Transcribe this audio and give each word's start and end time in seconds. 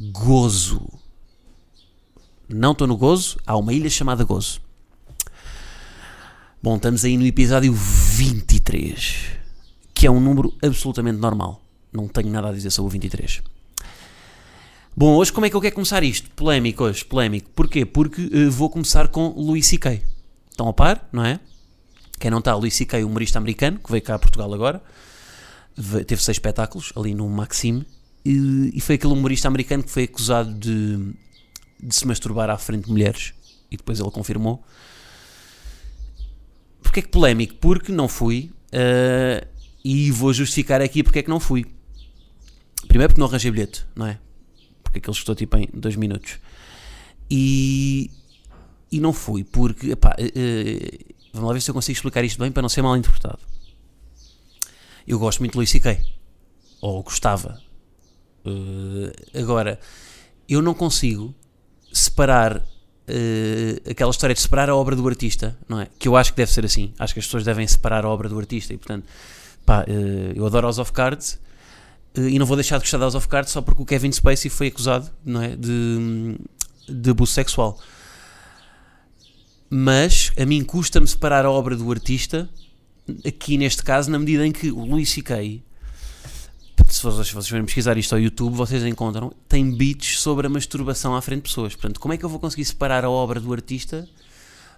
gozo. 0.00 0.88
Não 2.48 2.72
estou 2.72 2.86
no 2.86 2.96
gozo, 2.96 3.38
há 3.46 3.56
uma 3.56 3.72
ilha 3.72 3.90
chamada 3.90 4.24
Gozo. 4.24 4.60
Bom, 6.62 6.76
estamos 6.76 7.04
aí 7.04 7.16
no 7.16 7.26
episódio 7.26 7.72
23, 7.72 9.32
que 9.94 10.06
é 10.06 10.10
um 10.10 10.20
número 10.20 10.54
absolutamente 10.62 11.18
normal. 11.18 11.62
Não 11.92 12.08
tenho 12.08 12.30
nada 12.30 12.48
a 12.48 12.52
dizer 12.52 12.70
sobre 12.70 12.88
o 12.88 12.92
23. 12.92 13.42
Bom, 14.96 15.16
hoje 15.16 15.32
como 15.32 15.46
é 15.46 15.50
que 15.50 15.56
eu 15.56 15.60
quero 15.60 15.74
começar 15.74 16.02
isto? 16.02 16.30
Polémico 16.30 16.84
hoje, 16.84 17.04
polémico. 17.04 17.50
Porquê? 17.50 17.84
Porque 17.84 18.22
uh, 18.22 18.50
vou 18.50 18.68
começar 18.68 19.08
com 19.08 19.28
Louis 19.28 19.66
C.K. 19.66 20.02
Estão 20.50 20.68
a 20.68 20.72
par, 20.72 21.08
não 21.12 21.24
é? 21.24 21.38
Quem 22.18 22.30
não 22.30 22.38
está, 22.38 22.54
Louis 22.54 22.74
C.K., 22.74 23.04
humorista 23.04 23.38
americano, 23.38 23.78
que 23.78 23.90
veio 23.90 24.02
cá 24.02 24.16
a 24.16 24.18
Portugal 24.18 24.52
agora. 24.52 24.82
Teve 26.06 26.22
seis 26.22 26.36
espetáculos 26.36 26.92
ali 26.96 27.14
no 27.14 27.28
Maxime. 27.28 27.86
E, 28.24 28.72
e 28.74 28.80
foi 28.80 28.96
aquele 28.96 29.12
humorista 29.12 29.48
americano 29.48 29.82
que 29.82 29.90
foi 29.90 30.04
acusado 30.04 30.52
de, 30.52 31.14
de 31.82 31.94
se 31.94 32.06
masturbar 32.06 32.50
à 32.50 32.58
frente 32.58 32.84
de 32.84 32.90
mulheres. 32.90 33.32
E 33.70 33.76
depois 33.76 34.00
ele 34.00 34.10
confirmou. 34.10 34.64
Porquê 36.82 37.02
que 37.02 37.08
polémico? 37.08 37.54
Porque 37.54 37.92
não 37.92 38.08
fui. 38.08 38.50
Uh, 38.72 39.46
e 39.84 40.10
vou 40.10 40.32
justificar 40.32 40.82
aqui 40.82 41.02
porque 41.02 41.20
é 41.20 41.22
que 41.22 41.30
não 41.30 41.40
fui. 41.40 41.64
Primeiro 42.88 43.12
porque 43.12 43.20
não 43.20 43.28
arranjei 43.28 43.50
bilhete, 43.50 43.86
não 43.94 44.06
é? 44.06 44.18
Porque 44.82 44.98
aquele 44.98 45.16
estou 45.16 45.34
tipo 45.34 45.56
em 45.56 45.68
dois 45.72 45.96
minutos. 45.96 46.38
E, 47.30 48.10
e 48.90 49.00
não 49.00 49.12
fui 49.12 49.44
porque, 49.44 49.92
epá, 49.92 50.16
uh, 50.18 51.14
vamos 51.32 51.48
lá 51.48 51.54
ver 51.54 51.60
se 51.60 51.70
eu 51.70 51.74
consigo 51.74 51.96
explicar 51.96 52.24
isto 52.24 52.40
bem 52.40 52.50
para 52.50 52.62
não 52.62 52.68
ser 52.68 52.82
mal 52.82 52.96
interpretado. 52.96 53.38
Eu 55.06 55.18
gosto 55.18 55.38
muito 55.38 55.52
de 55.52 55.58
Luís 55.58 55.70
C.K. 55.70 56.00
Ou 56.80 57.02
gostava. 57.02 57.60
Uh, 58.44 59.38
agora, 59.38 59.78
eu 60.48 60.62
não 60.62 60.74
consigo 60.74 61.34
separar 61.92 62.56
uh, 62.58 63.90
aquela 63.90 64.10
história 64.10 64.34
de 64.34 64.40
separar 64.40 64.70
a 64.70 64.76
obra 64.76 64.96
do 64.96 65.06
artista, 65.06 65.56
não 65.68 65.80
é? 65.80 65.88
Que 65.98 66.08
eu 66.08 66.16
acho 66.16 66.32
que 66.32 66.36
deve 66.36 66.52
ser 66.52 66.64
assim. 66.64 66.92
Acho 66.98 67.14
que 67.14 67.20
as 67.20 67.26
pessoas 67.26 67.44
devem 67.44 67.66
separar 67.66 68.04
a 68.04 68.08
obra 68.08 68.28
do 68.28 68.38
artista 68.38 68.72
e, 68.72 68.78
portanto, 68.78 69.04
pá, 69.64 69.82
uh, 69.82 70.32
eu 70.34 70.46
adoro 70.46 70.66
House 70.66 70.78
of 70.78 70.92
Cards 70.92 71.38
e 72.16 72.38
não 72.38 72.46
vou 72.46 72.56
deixar 72.56 72.78
de 72.78 72.82
gostar 72.82 72.96
de 72.96 73.02
House 73.02 73.14
of 73.14 73.28
Cards 73.28 73.52
só 73.52 73.62
porque 73.62 73.82
o 73.82 73.86
Kevin 73.86 74.10
Spacey 74.10 74.50
foi 74.50 74.66
acusado, 74.66 75.08
não 75.24 75.40
é? 75.42 75.54
De, 75.54 76.36
de 76.88 77.10
abuso 77.10 77.32
sexual. 77.32 77.78
Mas 79.68 80.32
a 80.36 80.44
mim 80.44 80.64
custa-me 80.64 81.06
separar 81.06 81.44
a 81.44 81.50
obra 81.50 81.76
do 81.76 81.88
artista, 81.88 82.50
aqui 83.24 83.56
neste 83.56 83.84
caso, 83.84 84.10
na 84.10 84.18
medida 84.18 84.44
em 84.44 84.50
que 84.50 84.72
o 84.72 84.84
Louis 84.84 85.08
C.K 85.08 85.62
se 86.94 87.02
vocês, 87.02 87.28
se 87.28 87.34
vocês 87.34 87.48
forem 87.48 87.64
pesquisar 87.64 87.96
isto 87.96 88.12
ao 88.12 88.20
YouTube, 88.20 88.54
vocês 88.54 88.84
encontram, 88.84 89.32
tem 89.48 89.70
beats 89.70 90.20
sobre 90.20 90.46
a 90.46 90.50
masturbação 90.50 91.14
à 91.14 91.22
frente 91.22 91.38
de 91.38 91.48
pessoas. 91.48 91.74
Portanto, 91.74 92.00
como 92.00 92.14
é 92.14 92.16
que 92.16 92.24
eu 92.24 92.28
vou 92.28 92.40
conseguir 92.40 92.64
separar 92.64 93.04
a 93.04 93.10
obra 93.10 93.40
do 93.40 93.52
artista 93.52 94.08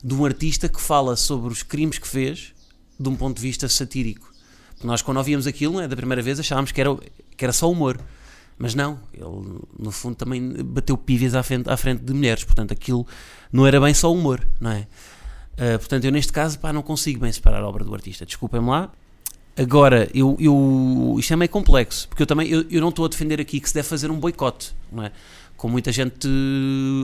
de 0.05 0.15
um 0.15 0.25
artista 0.25 0.69
que 0.69 0.81
fala 0.81 1.17
sobre 1.17 1.53
os 1.53 1.63
crimes 1.63 1.99
que 1.99 2.09
fez 2.09 2.53
de 2.99 3.09
um 3.09 3.17
ponto 3.17 3.37
de 3.37 3.43
vista 3.43 3.69
satírico? 3.69 4.33
Nós, 4.85 5.01
quando 5.01 5.19
ouvíamos 5.19 5.47
aquilo, 5.47 5.81
é, 5.81 5.89
da 5.89 5.97
primeira 5.97 6.21
vez, 6.21 6.39
achávamos 6.41 6.73
que 6.73 6.81
era, 6.81 6.95
que 7.37 7.45
era 7.45 7.53
só 7.53 7.71
humor. 7.71 7.99
Mas 8.59 8.75
não, 8.75 9.01
ele 9.13 9.61
no 9.79 9.91
fundo 9.91 10.15
também 10.15 10.63
bateu 10.63 10.97
pívias 10.97 11.35
à 11.35 11.43
frente, 11.43 11.69
à 11.69 11.77
frente 11.77 12.03
de 12.03 12.13
mulheres, 12.13 12.45
portanto 12.45 12.73
aquilo 12.73 13.07
não 13.51 13.67
era 13.67 13.81
bem 13.81 13.93
só 13.95 14.13
humor, 14.13 14.47
não 14.61 14.71
é? 14.71 14.87
Uh, 15.55 15.79
portanto, 15.79 16.05
eu 16.05 16.13
neste 16.13 16.33
caso 16.33 16.59
pá, 16.59 16.73
não 16.73 16.83
consigo 16.83 17.21
bem 17.21 17.33
separar 17.33 17.63
a 17.63 17.69
obra 17.69 17.83
do 17.83 17.93
artista. 17.95 18.25
Desculpem-me 18.25 18.69
lá, 18.69 18.93
Agora, 19.57 20.09
eu, 20.15 20.37
eu, 20.41 21.17
isto 21.19 21.33
é 21.33 21.37
meio 21.37 21.49
complexo, 21.51 22.09
porque 22.09 22.23
eu 22.23 22.27
também 22.27 22.49
eu, 22.49 22.65
eu 22.71 22.81
não 22.81 22.89
estou 22.89 23.05
a 23.05 23.09
defender 23.09 23.41
aqui 23.41 23.61
que 23.61 23.69
se 23.69 23.75
deve 23.75 23.87
fazer 23.87 24.11
um 24.11 24.19
boicote, 24.19 24.75
não 24.91 25.05
é? 25.05 25.13
Como 25.57 25.73
muita 25.73 25.93
gente 25.93 26.27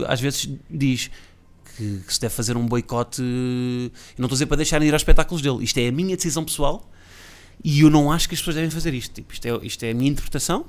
às 0.07 0.21
vezes 0.21 0.49
diz 0.71 1.11
que, 1.77 1.99
que 2.07 2.15
se 2.15 2.21
deve 2.21 2.35
fazer 2.35 2.57
um 2.57 2.67
boicote. 2.67 3.21
Eu 3.21 3.91
não 4.19 4.25
estou 4.25 4.27
a 4.27 4.37
dizer 4.37 4.47
para 4.47 4.57
deixarem 4.57 4.87
de 4.87 4.91
ir 4.91 4.95
aos 4.95 5.03
espetáculos 5.03 5.43
dele, 5.43 5.63
isto 5.63 5.79
é 5.79 5.89
a 5.89 5.93
minha 5.93 6.17
decisão 6.17 6.45
pessoal 6.45 6.89
e 7.63 7.81
eu 7.81 7.91
não 7.91 8.11
acho 8.11 8.29
que 8.29 8.35
as 8.35 8.41
pessoas 8.41 8.57
devem 8.57 8.71
fazer 8.71 8.95
isto. 8.95 9.13
Tipo, 9.13 9.33
isto, 9.33 9.47
é, 9.47 9.67
isto 9.67 9.83
é 9.85 9.91
a 9.91 9.95
minha 9.95 10.11
interpretação, 10.11 10.65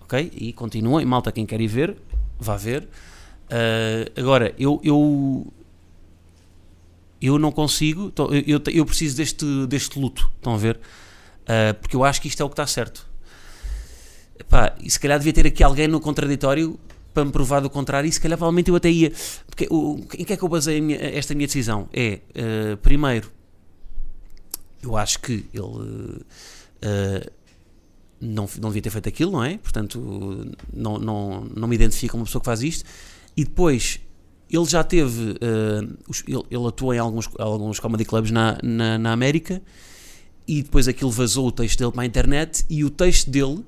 ok? 0.00 0.30
E 0.34 0.52
continuem, 0.52 1.04
malta, 1.04 1.30
quem 1.30 1.46
quer 1.46 1.60
ir 1.60 1.66
ver, 1.66 1.96
vá 2.38 2.56
ver. 2.56 2.88
Uh, 3.44 4.20
agora, 4.20 4.54
eu, 4.58 4.80
eu, 4.82 5.52
eu 7.20 7.38
não 7.38 7.52
consigo, 7.52 8.12
eu, 8.46 8.60
eu 8.72 8.86
preciso 8.86 9.16
deste, 9.16 9.66
deste 9.66 9.98
luto, 9.98 10.30
estão 10.36 10.54
a 10.54 10.58
ver? 10.58 10.80
Uh, 11.44 11.74
porque 11.80 11.94
eu 11.94 12.04
acho 12.04 12.20
que 12.20 12.28
isto 12.28 12.42
é 12.42 12.44
o 12.44 12.48
que 12.48 12.54
está 12.54 12.66
certo. 12.66 13.06
Epá, 14.38 14.74
e 14.80 14.90
se 14.90 14.98
calhar 14.98 15.18
devia 15.18 15.32
ter 15.32 15.46
aqui 15.46 15.62
alguém 15.62 15.86
no 15.86 16.00
contraditório 16.00 16.78
para 17.12 17.24
me 17.24 17.30
provar 17.30 17.60
do 17.60 17.70
contrário, 17.70 18.08
e 18.08 18.12
se 18.12 18.20
calhar 18.20 18.36
provavelmente 18.36 18.68
eu 18.70 18.76
até 18.76 18.90
ia. 18.90 19.12
Porque, 19.46 19.68
o, 19.70 20.00
em 20.18 20.24
que 20.24 20.32
é 20.32 20.36
que 20.36 20.42
eu 20.42 20.48
basei 20.48 20.80
minha, 20.80 20.98
esta 20.98 21.34
minha 21.34 21.46
decisão? 21.46 21.88
É, 21.92 22.20
uh, 22.30 22.76
primeiro, 22.78 23.30
eu 24.82 24.96
acho 24.96 25.20
que 25.20 25.46
ele 25.52 25.62
uh, 25.62 27.30
não, 28.20 28.48
não 28.60 28.70
devia 28.70 28.82
ter 28.82 28.90
feito 28.90 29.08
aquilo, 29.08 29.30
não 29.30 29.44
é? 29.44 29.58
Portanto, 29.58 30.56
não, 30.72 30.98
não, 30.98 31.44
não 31.54 31.68
me 31.68 31.76
identifico 31.76 32.12
como 32.12 32.22
uma 32.22 32.26
pessoa 32.26 32.40
que 32.40 32.46
faz 32.46 32.62
isto. 32.62 32.84
E 33.36 33.44
depois, 33.44 34.00
ele 34.50 34.64
já 34.64 34.82
teve. 34.82 35.32
Uh, 35.32 35.96
ele, 36.26 36.42
ele 36.50 36.66
atua 36.66 36.96
em 36.96 36.98
alguns, 36.98 37.28
alguns 37.38 37.78
comedy 37.78 38.04
clubs 38.04 38.32
na, 38.32 38.58
na, 38.60 38.98
na 38.98 39.12
América 39.12 39.62
e 40.46 40.62
depois 40.62 40.88
aquilo 40.88 41.10
vazou 41.10 41.48
o 41.48 41.52
texto 41.52 41.78
dele 41.78 41.92
para 41.92 42.02
a 42.02 42.06
internet 42.06 42.64
e 42.68 42.84
o 42.84 42.90
texto 42.90 43.30
dele, 43.30 43.56
uh, 43.56 43.64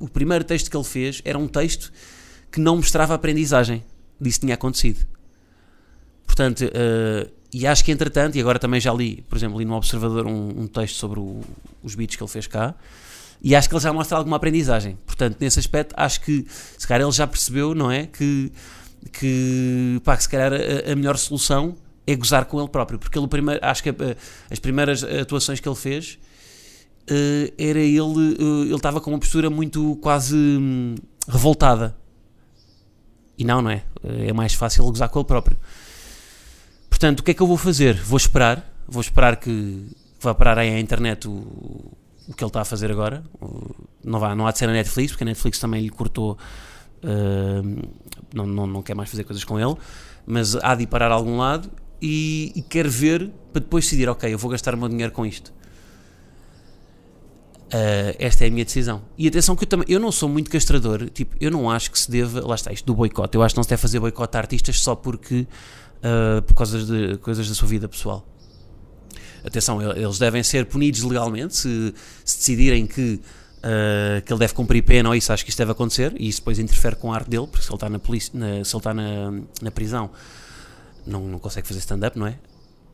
o 0.00 0.08
primeiro 0.08 0.44
texto 0.44 0.70
que 0.70 0.76
ele 0.76 0.84
fez, 0.84 1.20
era 1.24 1.38
um 1.38 1.48
texto 1.48 1.92
que 2.50 2.60
não 2.60 2.76
mostrava 2.76 3.14
aprendizagem 3.14 3.82
disso 4.20 4.40
tinha 4.40 4.54
acontecido. 4.54 5.06
Portanto, 6.24 6.64
uh, 6.64 7.30
e 7.52 7.66
acho 7.66 7.84
que 7.84 7.92
entretanto, 7.92 8.36
e 8.36 8.40
agora 8.40 8.58
também 8.58 8.80
já 8.80 8.92
li, 8.92 9.24
por 9.28 9.36
exemplo, 9.36 9.58
li 9.58 9.64
no 9.64 9.74
Observador 9.74 10.26
um, 10.26 10.62
um 10.62 10.66
texto 10.66 10.96
sobre 10.96 11.20
o, 11.20 11.40
os 11.82 11.94
beats 11.94 12.16
que 12.16 12.22
ele 12.22 12.30
fez 12.30 12.46
cá, 12.46 12.74
e 13.42 13.54
acho 13.54 13.68
que 13.68 13.74
ele 13.74 13.82
já 13.82 13.92
mostra 13.92 14.16
alguma 14.16 14.36
aprendizagem. 14.36 14.98
Portanto, 15.04 15.36
nesse 15.38 15.58
aspecto, 15.58 15.94
acho 15.96 16.20
que 16.22 16.46
se 16.78 16.86
calhar 16.86 17.06
ele 17.06 17.12
já 17.12 17.26
percebeu, 17.26 17.74
não 17.74 17.90
é? 17.90 18.06
Que, 18.06 18.50
que, 19.12 20.00
pá, 20.02 20.16
que 20.16 20.22
se 20.22 20.28
calhar 20.28 20.52
a, 20.52 20.92
a 20.92 20.96
melhor 20.96 21.18
solução 21.18 21.76
é 22.06 22.14
gozar 22.14 22.44
com 22.44 22.58
ele 22.58 22.68
próprio, 22.68 22.98
porque 22.98 23.18
ele 23.18 23.26
primeiro, 23.26 23.60
acho 23.64 23.82
que 23.82 23.90
uh, 23.90 23.94
as 24.50 24.58
primeiras 24.58 25.02
atuações 25.02 25.60
que 25.60 25.68
ele 25.68 25.76
fez 25.76 26.18
uh, 27.10 27.52
era 27.58 27.78
ele, 27.78 28.00
uh, 28.02 28.62
ele 28.64 28.74
estava 28.74 29.00
com 29.00 29.10
uma 29.10 29.18
postura 29.18 29.48
muito 29.48 29.96
quase 29.96 30.36
um, 30.36 30.94
revoltada. 31.28 31.96
E 33.36 33.44
não, 33.44 33.60
não 33.60 33.70
é? 33.70 33.82
É 34.04 34.32
mais 34.32 34.54
fácil 34.54 34.84
gozar 34.84 35.08
com 35.08 35.18
ele 35.18 35.26
próprio. 35.26 35.56
Portanto, 36.88 37.20
o 37.20 37.22
que 37.24 37.32
é 37.32 37.34
que 37.34 37.42
eu 37.42 37.48
vou 37.48 37.56
fazer? 37.56 38.00
Vou 38.00 38.16
esperar, 38.16 38.72
vou 38.86 39.00
esperar 39.00 39.36
que 39.36 39.84
vá 40.20 40.32
parar 40.32 40.56
aí 40.56 40.70
à 40.70 40.78
internet 40.78 41.26
o, 41.26 41.32
o 42.28 42.34
que 42.36 42.44
ele 42.44 42.48
está 42.48 42.60
a 42.60 42.64
fazer 42.64 42.92
agora. 42.92 43.24
Não, 44.04 44.20
vá, 44.20 44.36
não 44.36 44.46
há 44.46 44.52
de 44.52 44.58
ser 44.58 44.68
a 44.68 44.72
Netflix, 44.72 45.10
porque 45.10 45.24
a 45.24 45.26
Netflix 45.26 45.58
também 45.58 45.82
lhe 45.82 45.90
cortou, 45.90 46.38
não, 48.32 48.46
não, 48.46 48.66
não 48.68 48.82
quer 48.82 48.94
mais 48.94 49.10
fazer 49.10 49.24
coisas 49.24 49.42
com 49.42 49.58
ele, 49.58 49.74
mas 50.24 50.54
há 50.54 50.76
de 50.76 50.84
ir 50.84 50.86
parar 50.86 51.10
a 51.10 51.14
algum 51.14 51.38
lado 51.38 51.68
e, 52.06 52.52
e 52.54 52.60
quero 52.60 52.90
ver 52.90 53.30
para 53.50 53.60
depois 53.60 53.86
decidir, 53.86 54.10
ok, 54.10 54.30
eu 54.30 54.36
vou 54.36 54.50
gastar 54.50 54.74
o 54.74 54.76
meu 54.76 54.90
dinheiro 54.90 55.10
com 55.10 55.24
isto. 55.24 55.54
Uh, 57.68 58.12
esta 58.18 58.44
é 58.44 58.48
a 58.48 58.50
minha 58.50 58.64
decisão. 58.64 59.02
E 59.16 59.26
atenção 59.26 59.56
que 59.56 59.64
eu 59.64 59.68
também, 59.68 59.86
eu 59.88 59.98
não 59.98 60.12
sou 60.12 60.28
muito 60.28 60.50
castrador, 60.50 61.08
tipo, 61.08 61.34
eu 61.40 61.50
não 61.50 61.70
acho 61.70 61.90
que 61.90 61.98
se 61.98 62.10
deva, 62.10 62.46
lá 62.46 62.56
está, 62.56 62.70
isto 62.70 62.84
do 62.84 62.94
boicote, 62.94 63.34
eu 63.34 63.42
acho 63.42 63.54
que 63.54 63.58
não 63.58 63.62
se 63.62 63.70
deve 63.70 63.80
fazer 63.80 64.00
boicote 64.00 64.36
a 64.36 64.40
artistas 64.40 64.80
só 64.80 64.94
porque, 64.94 65.46
uh, 66.02 66.42
por 66.42 66.54
causa 66.54 66.84
de 66.84 67.16
coisas 67.18 67.48
da 67.48 67.54
sua 67.54 67.68
vida 67.68 67.88
pessoal. 67.88 68.28
Atenção, 69.42 69.80
eles 69.80 70.18
devem 70.18 70.42
ser 70.42 70.66
punidos 70.66 71.02
legalmente 71.02 71.56
se, 71.56 71.94
se 72.22 72.36
decidirem 72.36 72.86
que, 72.86 73.14
uh, 73.60 74.20
que 74.22 74.30
ele 74.30 74.40
deve 74.40 74.52
cumprir 74.52 74.82
pena 74.82 75.08
ou 75.08 75.14
isso, 75.14 75.32
acho 75.32 75.42
que 75.42 75.48
isso 75.48 75.58
deve 75.58 75.72
acontecer 75.72 76.14
e 76.18 76.28
isso 76.28 76.40
depois 76.40 76.58
interfere 76.58 76.96
com 76.96 77.10
a 77.10 77.16
arte 77.16 77.30
dele, 77.30 77.46
porque 77.46 77.64
se 77.64 77.70
ele 77.70 77.76
está 77.76 77.88
na, 77.88 77.98
polícia, 77.98 78.30
na, 78.34 78.62
se 78.62 78.76
ele 78.76 78.80
está 78.80 78.92
na, 78.92 79.32
na 79.62 79.70
prisão 79.70 80.10
não, 81.06 81.26
não 81.28 81.38
consegue 81.38 81.66
fazer 81.66 81.80
stand-up, 81.80 82.18
não 82.18 82.26
é? 82.26 82.38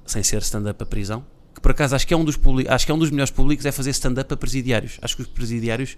Sem 0.06 0.22
ser 0.22 0.42
stand-up 0.42 0.82
a 0.82 0.86
prisão. 0.86 1.24
Que 1.54 1.60
por 1.60 1.70
acaso 1.72 1.94
acho 1.94 2.06
que 2.06 2.14
é 2.14 2.16
um 2.16 2.24
dos, 2.24 2.38
acho 2.68 2.86
que 2.86 2.92
é 2.92 2.94
um 2.94 2.98
dos 2.98 3.10
melhores 3.10 3.30
públicos 3.30 3.66
é 3.66 3.72
fazer 3.72 3.90
stand-up 3.90 4.32
a 4.32 4.36
presidiários. 4.36 4.98
Acho 5.02 5.16
que 5.16 5.22
os 5.22 5.28
presidiários 5.28 5.96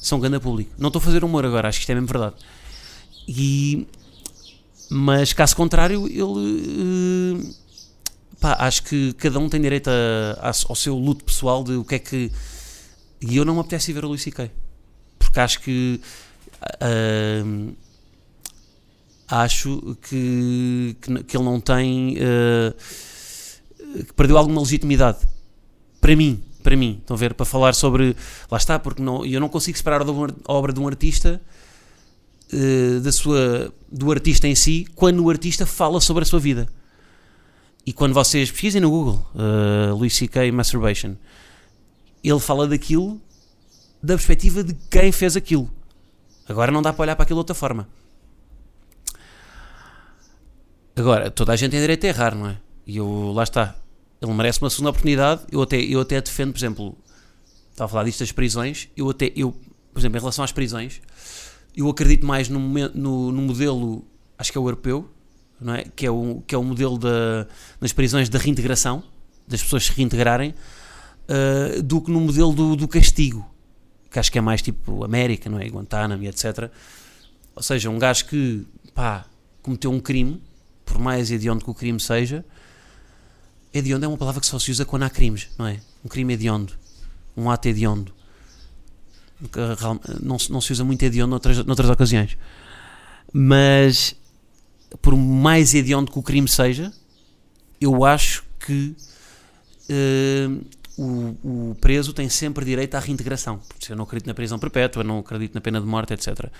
são 0.00 0.20
ganda 0.20 0.40
público. 0.40 0.72
Não 0.78 0.88
estou 0.88 1.00
a 1.00 1.02
fazer 1.02 1.24
humor 1.24 1.44
agora, 1.44 1.68
acho 1.68 1.78
que 1.78 1.82
isto 1.82 1.90
é 1.90 1.94
mesmo 1.94 2.08
verdade. 2.08 2.36
E, 3.28 3.86
mas 4.90 5.32
caso 5.32 5.56
contrário, 5.56 6.06
ele. 6.06 6.22
Uh, 6.22 7.54
pá, 8.40 8.56
acho 8.60 8.84
que 8.84 9.12
cada 9.14 9.38
um 9.38 9.48
tem 9.48 9.60
direito 9.60 9.88
a, 9.88 10.50
a, 10.50 10.52
ao 10.68 10.76
seu 10.76 10.96
luto 10.96 11.24
pessoal 11.24 11.64
de 11.64 11.72
o 11.72 11.84
que 11.84 11.96
é 11.96 11.98
que. 11.98 12.32
E 13.20 13.36
eu 13.36 13.44
não 13.44 13.54
me 13.54 13.60
apetece 13.60 13.92
ver 13.92 14.04
o 14.04 14.08
Luís. 14.08 14.24
Porque 15.18 15.40
acho 15.40 15.60
que. 15.60 16.00
Uh, 16.82 17.74
acho 19.28 19.96
que, 20.02 20.96
que, 21.00 21.24
que, 21.24 21.36
ele 21.36 21.44
não 21.44 21.60
tem. 21.60 22.16
Uh, 22.16 24.04
que 24.04 24.12
perdeu 24.12 24.36
alguma 24.36 24.60
legitimidade. 24.60 25.18
Para 26.00 26.14
mim, 26.14 26.42
para 26.62 26.76
mim. 26.76 26.98
Estão 27.00 27.16
a 27.16 27.18
ver? 27.18 27.34
Para 27.34 27.46
falar 27.46 27.74
sobre. 27.74 28.16
Lá 28.50 28.58
está, 28.58 28.78
porque 28.78 29.02
não, 29.02 29.24
eu 29.24 29.40
não 29.40 29.48
consigo 29.48 29.76
separar 29.76 30.02
a 30.02 30.52
obra 30.52 30.72
de 30.72 30.80
um 30.80 30.86
artista 30.86 31.40
uh, 32.52 33.00
da 33.00 33.12
sua, 33.12 33.72
do 33.90 34.10
artista 34.10 34.46
em 34.48 34.54
si 34.54 34.86
quando 34.94 35.24
o 35.24 35.30
artista 35.30 35.66
fala 35.66 36.00
sobre 36.00 36.22
a 36.22 36.26
sua 36.26 36.40
vida. 36.40 36.68
E 37.84 37.92
quando 37.92 38.14
vocês 38.14 38.50
pesquisem 38.50 38.80
no 38.80 38.90
Google 38.90 39.24
uh, 39.34 39.94
Louis 39.94 40.14
C.K. 40.14 40.50
Masturbation, 40.50 41.14
ele 42.22 42.40
fala 42.40 42.66
daquilo 42.66 43.20
da 44.02 44.14
perspectiva 44.14 44.64
de 44.64 44.74
quem 44.90 45.12
fez 45.12 45.36
aquilo. 45.36 45.70
Agora 46.48 46.72
não 46.72 46.82
dá 46.82 46.92
para 46.92 47.02
olhar 47.02 47.16
para 47.16 47.22
aquilo 47.22 47.38
de 47.38 47.40
outra 47.40 47.54
forma. 47.54 47.88
Agora, 50.96 51.30
toda 51.30 51.52
a 51.52 51.56
gente 51.56 51.72
tem 51.72 51.80
direito 51.80 52.04
a 52.04 52.08
errar, 52.08 52.34
não 52.34 52.48
é? 52.48 52.56
E 52.86 52.96
eu, 52.96 53.32
lá 53.32 53.42
está. 53.42 53.76
Ele 54.20 54.32
merece 54.32 54.60
uma 54.62 54.70
segunda 54.70 54.90
oportunidade. 54.90 55.42
Eu 55.52 55.60
até, 55.60 55.76
eu 55.76 56.00
até 56.00 56.20
defendo, 56.20 56.52
por 56.52 56.58
exemplo, 56.58 56.98
estava 57.70 57.84
a 57.84 57.88
falar 57.88 58.04
disto 58.04 58.20
das 58.20 58.32
prisões. 58.32 58.88
Eu 58.96 59.10
até, 59.10 59.30
eu, 59.36 59.52
por 59.92 60.00
exemplo, 60.00 60.16
em 60.16 60.20
relação 60.20 60.42
às 60.42 60.52
prisões, 60.52 61.02
eu 61.76 61.88
acredito 61.90 62.26
mais 62.26 62.48
no, 62.48 62.58
no, 62.58 63.30
no 63.30 63.42
modelo, 63.42 64.06
acho 64.38 64.50
que 64.50 64.56
é 64.56 64.60
o 64.60 64.64
europeu, 64.64 65.10
não 65.60 65.74
é? 65.74 65.84
que, 65.84 66.06
é 66.06 66.10
o, 66.10 66.42
que 66.46 66.54
é 66.54 66.58
o 66.58 66.64
modelo 66.64 66.96
da, 66.96 67.46
das 67.78 67.92
prisões 67.92 68.30
da 68.30 68.38
reintegração, 68.38 69.02
das 69.46 69.62
pessoas 69.62 69.84
se 69.84 69.92
reintegrarem, 69.92 70.54
uh, 71.28 71.82
do 71.82 72.00
que 72.00 72.10
no 72.10 72.20
modelo 72.20 72.52
do, 72.52 72.74
do, 72.74 72.88
castigo, 72.88 73.46
que 74.10 74.18
acho 74.18 74.32
que 74.32 74.38
é 74.38 74.40
mais 74.40 74.62
tipo 74.62 75.04
América, 75.04 75.50
não 75.50 75.58
é? 75.58 75.66
Guantánamo 75.66 76.22
e 76.22 76.28
etc. 76.28 76.70
Ou 77.54 77.62
seja, 77.62 77.90
um 77.90 77.98
gajo 77.98 78.24
que 78.24 78.66
pá, 78.94 79.26
cometeu 79.62 79.90
um 79.90 80.00
crime, 80.00 80.42
por 80.86 80.98
mais 80.98 81.30
hediondo 81.30 81.62
que 81.62 81.70
o 81.70 81.74
crime 81.74 82.00
seja, 82.00 82.42
hediondo 83.74 84.06
é 84.06 84.08
uma 84.08 84.16
palavra 84.16 84.40
que 84.40 84.46
só 84.46 84.58
se 84.58 84.70
usa 84.70 84.86
quando 84.86 85.02
há 85.02 85.10
crimes, 85.10 85.48
não 85.58 85.66
é? 85.66 85.80
Um 86.02 86.08
crime 86.08 86.32
hediondo, 86.32 86.72
um 87.36 87.50
ato 87.50 87.68
hediondo. 87.68 88.14
Não, 90.22 90.38
não 90.48 90.60
se 90.62 90.72
usa 90.72 90.82
muito 90.82 91.02
hediondo 91.02 91.32
noutras, 91.32 91.58
noutras 91.66 91.90
ocasiões. 91.90 92.38
Mas 93.30 94.16
por 95.02 95.14
mais 95.16 95.74
hediondo 95.74 96.10
que 96.10 96.18
o 96.18 96.22
crime 96.22 96.48
seja, 96.48 96.92
eu 97.80 98.04
acho 98.04 98.44
que 98.58 98.96
uh, 99.90 100.64
o, 100.96 101.70
o, 101.70 101.76
preso 101.80 102.12
tem 102.12 102.28
sempre 102.28 102.64
direito 102.64 102.94
à 102.94 103.00
reintegração. 103.00 103.60
Porque 103.68 103.92
eu 103.92 103.96
não 103.96 104.04
acredito 104.04 104.26
na 104.26 104.34
prisão 104.34 104.58
perpétua, 104.58 105.04
não 105.04 105.18
acredito 105.18 105.54
na 105.54 105.60
pena 105.60 105.80
de 105.80 105.86
morte, 105.86 106.14
etc. 106.14 106.50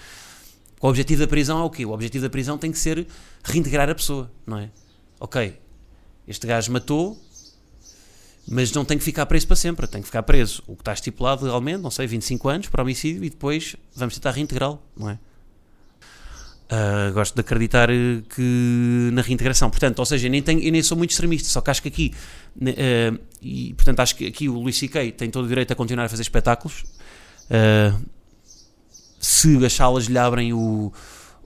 O 0.80 0.88
objetivo 0.88 1.22
da 1.22 1.28
prisão 1.28 1.58
é 1.58 1.62
o 1.62 1.70
quê? 1.70 1.86
O 1.86 1.90
objetivo 1.90 2.22
da 2.22 2.30
prisão 2.30 2.58
tem 2.58 2.70
que 2.70 2.78
ser 2.78 3.06
reintegrar 3.42 3.88
a 3.88 3.94
pessoa, 3.94 4.30
não 4.46 4.58
é? 4.58 4.70
Ok, 5.18 5.58
este 6.28 6.46
gajo 6.46 6.70
matou, 6.70 7.18
mas 8.46 8.70
não 8.72 8.84
tem 8.84 8.98
que 8.98 9.04
ficar 9.04 9.24
preso 9.26 9.46
para 9.46 9.56
sempre, 9.56 9.86
tem 9.86 10.00
que 10.00 10.06
ficar 10.06 10.22
preso. 10.22 10.62
O 10.66 10.74
que 10.74 10.82
está 10.82 10.92
estipulado 10.92 11.44
legalmente, 11.44 11.82
não 11.82 11.90
sei, 11.90 12.06
25 12.06 12.48
anos 12.48 12.68
para 12.68 12.82
homicídio 12.82 13.24
e 13.24 13.30
depois 13.30 13.74
vamos 13.94 14.14
tentar 14.14 14.32
reintegrá-lo, 14.32 14.80
não 14.96 15.10
é? 15.10 15.18
Uh, 16.66 17.12
gosto 17.12 17.32
de 17.32 17.40
acreditar 17.42 17.88
eh, 17.90 18.22
que 18.34 19.10
na 19.12 19.22
reintegração, 19.22 19.70
portanto, 19.70 20.00
ou 20.00 20.04
seja, 20.04 20.26
eu 20.26 20.30
nem, 20.32 20.42
tenho, 20.42 20.60
eu 20.60 20.72
nem 20.72 20.82
sou 20.82 20.98
muito 20.98 21.10
extremista, 21.10 21.48
só 21.48 21.60
que 21.60 21.70
acho 21.70 21.80
que 21.80 21.86
aqui, 21.86 22.12
uh, 22.56 23.18
e 23.40 23.72
portanto, 23.74 24.00
acho 24.00 24.16
que 24.16 24.26
aqui 24.26 24.48
o 24.48 24.58
Luís 24.58 24.76
C.K. 24.76 25.12
tem 25.12 25.30
todo 25.30 25.44
o 25.44 25.48
direito 25.48 25.72
a 25.72 25.76
continuar 25.76 26.06
a 26.06 26.08
fazer 26.08 26.22
espetáculos. 26.22 26.84
Uh, 27.44 28.15
se 29.18 29.64
as 29.64 29.72
salas 29.72 30.04
lhe 30.06 30.18
abrem 30.18 30.52
o, 30.52 30.92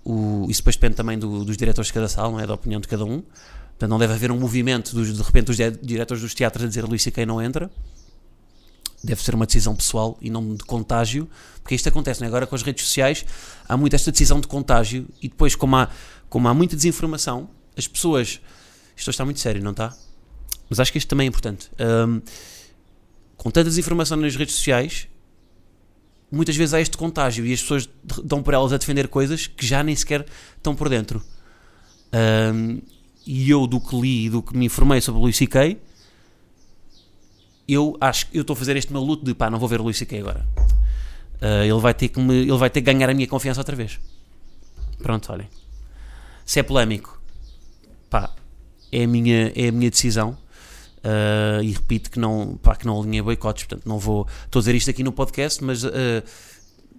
o. 0.05 0.47
Isso 0.49 0.61
depois 0.61 0.77
depende 0.77 0.97
também 0.97 1.19
do, 1.19 1.45
dos 1.45 1.57
diretores 1.57 1.89
de 1.89 1.93
cada 1.93 2.09
sala, 2.09 2.31
não 2.31 2.41
é? 2.41 2.47
Da 2.47 2.55
opinião 2.55 2.81
de 2.81 2.89
cada 2.89 3.05
um. 3.05 3.21
Portanto, 3.21 3.91
não 3.91 3.99
deve 3.99 4.13
haver 4.13 4.31
um 4.31 4.39
movimento 4.39 4.95
dos, 4.95 5.15
de 5.15 5.23
repente 5.23 5.47
dos 5.47 5.57
diretores 5.83 6.23
dos 6.23 6.35
teatros 6.35 6.65
a 6.65 6.69
dizer 6.69 6.85
Luís 6.85 7.03
C.K. 7.03 7.25
não 7.25 7.41
entra 7.41 7.71
deve 9.03 9.23
ser 9.23 9.35
uma 9.35 9.47
decisão 9.47 9.75
pessoal 9.75 10.17
e 10.21 10.29
não 10.31 10.55
de 10.55 10.65
contágio, 10.65 11.29
porque 11.63 11.75
isto 11.75 11.89
acontece, 11.89 12.21
né? 12.21 12.27
agora 12.27 12.47
com 12.47 12.55
as 12.55 12.63
redes 12.63 12.87
sociais 12.87 13.25
há 13.69 13.77
muito 13.77 13.95
esta 13.95 14.13
decisão 14.13 14.41
de 14.41 14.47
contágio 14.47 15.07
e 15.23 15.29
depois 15.29 15.55
como 15.55 15.77
há, 15.77 15.89
como 16.29 16.47
há 16.49 16.55
muita 16.55 16.77
desinformação, 16.77 17.49
as 17.77 17.89
pessoas, 17.89 18.41
isto 18.97 19.11
está 19.11 19.25
muito 19.25 19.41
sério, 19.41 19.63
não 19.63 19.71
está? 19.71 19.97
Mas 20.69 20.79
acho 20.79 20.93
que 20.93 20.99
isto 20.99 21.09
também 21.09 21.25
é 21.25 21.29
importante, 21.29 21.71
um, 21.81 22.21
com 23.37 23.51
tanta 23.51 23.71
desinformação 23.71 24.19
nas 24.19 24.37
redes 24.37 24.55
sociais, 24.55 25.09
muitas 26.31 26.57
vezes 26.57 26.75
há 26.75 26.81
este 26.81 26.97
contágio 26.97 27.45
e 27.47 27.53
as 27.53 27.61
pessoas 27.61 27.89
dão 28.25 28.43
por 28.43 28.55
elas 28.55 28.73
a 28.73 28.77
defender 28.77 29.09
coisas 29.09 29.47
que 29.47 29.67
já 29.67 29.83
nem 29.83 29.97
sequer 29.97 30.27
estão 30.57 30.75
por 30.75 30.89
dentro. 30.89 31.23
Um, 32.55 32.81
e 33.27 33.51
eu, 33.51 33.67
do 33.67 33.81
que 33.81 33.99
li 34.01 34.27
e 34.27 34.31
do 34.31 34.43
que 34.43 34.57
me 34.57 34.67
informei 34.67 35.01
sobre 35.01 35.19
o 35.21 35.23
Luís 35.23 35.37
C.K., 35.37 35.77
eu 37.69 37.97
acho 38.01 38.27
que 38.27 38.37
eu 38.37 38.41
estou 38.43 38.55
a 38.55 38.57
fazer 38.57 38.77
este 38.77 38.93
meu 38.93 39.03
luto 39.03 39.25
de 39.25 39.35
pá, 39.35 39.49
não 39.49 39.59
vou 39.59 39.69
ver 39.69 39.81
o 39.81 39.85
Luís 39.85 39.97
C.K. 39.97 40.19
agora. 40.19 40.45
Uh, 41.41 41.63
ele, 41.63 41.81
vai 41.81 41.95
ter 41.95 42.09
que 42.09 42.21
me, 42.21 42.35
ele 42.35 42.59
vai 42.59 42.69
ter 42.69 42.81
que 42.83 42.93
ganhar 42.93 43.09
a 43.09 43.15
minha 43.15 43.27
confiança 43.27 43.61
outra 43.61 43.77
vez. 43.77 44.01
Pronto, 44.99 45.33
olhem. 45.33 45.49
Se 46.45 46.59
é 46.59 46.63
polémico, 46.63 47.21
pá, 48.09 48.35
é 48.91 49.05
a 49.05 49.07
minha, 49.07 49.53
é 49.55 49.69
a 49.69 49.73
minha 49.73 49.91
decisão. 49.91 50.37
Uh, 51.03 51.63
e 51.63 51.73
repito 51.73 52.11
que 52.11 52.19
não, 52.19 52.59
pá, 52.63 52.77
que 52.77 52.87
não 52.87 53.01
alinhei 53.01 53.23
boicotes, 53.23 53.65
portanto 53.65 53.89
não 53.89 53.99
vou. 53.99 54.27
Estou 54.45 54.61
a 54.61 54.63
dizer 54.63 54.75
isto 54.75 54.91
aqui 54.91 55.03
no 55.03 55.13
podcast, 55.13 55.65
mas 55.65 55.83
uh, 55.83 55.91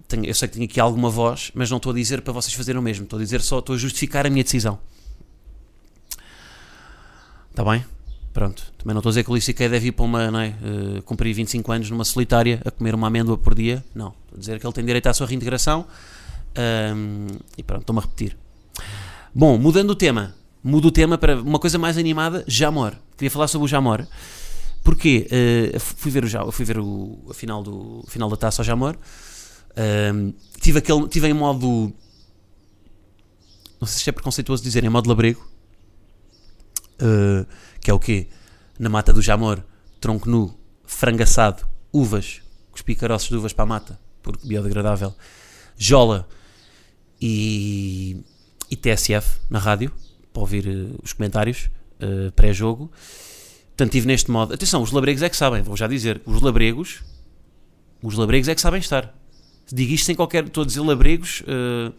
tenho, 0.08 0.24
eu 0.26 0.34
sei 0.34 0.48
que 0.48 0.54
tenho 0.54 0.66
aqui 0.66 0.80
alguma 0.80 1.08
voz, 1.08 1.52
mas 1.54 1.70
não 1.70 1.76
estou 1.76 1.92
a 1.92 1.94
dizer 1.94 2.20
para 2.22 2.32
vocês 2.32 2.52
fazerem 2.52 2.80
o 2.80 2.82
mesmo. 2.82 3.04
Estou 3.04 3.18
a 3.18 3.22
dizer 3.22 3.40
só, 3.40 3.60
estou 3.60 3.74
a 3.74 3.78
justificar 3.78 4.26
a 4.26 4.30
minha 4.30 4.42
decisão. 4.42 4.78
Está 7.50 7.64
bem? 7.64 7.84
Pronto, 8.32 8.72
também 8.78 8.94
não 8.94 9.00
estou 9.00 9.10
a 9.10 9.12
dizer 9.12 9.24
que 9.24 9.30
o 9.30 9.32
Luís 9.32 9.44
C.K. 9.44 9.68
deve 9.68 9.88
ir 9.88 9.92
para 9.92 10.04
uma, 10.04 10.30
não 10.30 10.40
é, 10.40 10.54
uh, 10.98 11.02
cumprir 11.02 11.34
25 11.34 11.70
anos 11.70 11.90
numa 11.90 12.04
solitária 12.04 12.62
a 12.64 12.70
comer 12.70 12.94
uma 12.94 13.06
amêndoa 13.06 13.36
por 13.36 13.54
dia. 13.54 13.84
Não, 13.94 14.08
estou 14.08 14.36
a 14.36 14.40
dizer 14.40 14.58
que 14.58 14.66
ele 14.66 14.72
tem 14.72 14.84
direito 14.84 15.06
à 15.06 15.14
sua 15.14 15.26
reintegração. 15.26 15.86
Um, 16.56 17.26
e 17.56 17.62
pronto, 17.62 17.82
estou-me 17.82 18.00
a 18.00 18.02
repetir. 18.02 18.36
Bom, 19.34 19.58
mudando 19.58 19.90
o 19.90 19.94
tema, 19.94 20.34
mudo 20.62 20.88
o 20.88 20.92
tema 20.92 21.18
para 21.18 21.40
uma 21.40 21.58
coisa 21.58 21.78
mais 21.78 21.98
animada, 21.98 22.44
Jamor. 22.46 22.94
Queria 23.16 23.30
falar 23.30 23.48
sobre 23.48 23.64
o 23.64 23.68
Jamor. 23.68 24.06
Porquê? 24.82 25.28
Uh, 25.74 25.80
fui 25.80 26.10
ver, 26.10 26.24
o, 26.24 26.52
fui 26.52 26.64
ver 26.64 26.78
o, 26.78 27.18
a 27.30 27.34
final, 27.34 27.62
do, 27.62 28.04
a 28.06 28.10
final 28.10 28.28
da 28.28 28.36
taça 28.36 28.62
ao 28.62 28.66
Jamor. 28.66 28.96
Um, 30.14 30.32
tive, 30.60 30.78
aquele, 30.78 31.08
tive 31.08 31.28
em 31.28 31.32
modo. 31.32 31.92
Não 33.80 33.86
sei 33.86 34.02
se 34.02 34.10
é 34.10 34.12
preconceituoso 34.12 34.62
dizer, 34.62 34.84
em 34.84 34.88
modo 34.88 35.08
labrego. 35.08 35.46
Uh, 37.00 37.46
que 37.80 37.90
é 37.90 37.94
o 37.94 37.98
quê? 37.98 38.28
Na 38.78 38.88
mata 38.88 39.12
do 39.12 39.22
Jamor, 39.22 39.62
tronco 40.00 40.28
nu, 40.28 40.56
frango 40.84 41.22
assado, 41.22 41.66
uvas, 41.92 42.42
cuspi 42.70 42.94
caroços 42.94 43.28
de 43.28 43.36
uvas 43.36 43.52
para 43.52 43.64
a 43.64 43.66
mata, 43.66 44.00
porque 44.22 44.46
biodegradável, 44.46 45.14
jola 45.76 46.28
e, 47.20 48.24
e 48.70 48.76
TSF 48.76 49.40
na 49.50 49.58
rádio, 49.58 49.92
para 50.32 50.40
ouvir 50.40 50.66
uh, 50.66 50.98
os 51.02 51.12
comentários 51.12 51.70
uh, 52.00 52.32
pré-jogo. 52.32 52.90
Portanto, 53.68 53.88
estive 53.88 54.06
neste 54.06 54.30
modo. 54.30 54.54
Atenção, 54.54 54.82
os 54.82 54.92
labregos 54.92 55.22
é 55.22 55.28
que 55.28 55.36
sabem, 55.36 55.62
vou 55.62 55.76
já 55.76 55.86
dizer, 55.86 56.20
os 56.24 56.40
labregos, 56.40 57.02
os 58.02 58.14
labregos 58.16 58.48
é 58.48 58.54
que 58.54 58.60
sabem 58.60 58.80
estar. 58.80 59.14
Digo 59.72 59.92
isto 59.92 60.06
sem 60.06 60.14
qualquer. 60.14 60.44
Estou 60.44 60.62
a 60.62 60.66
dizer 60.66 60.80
labregos. 60.80 61.42
Uh, 61.42 61.92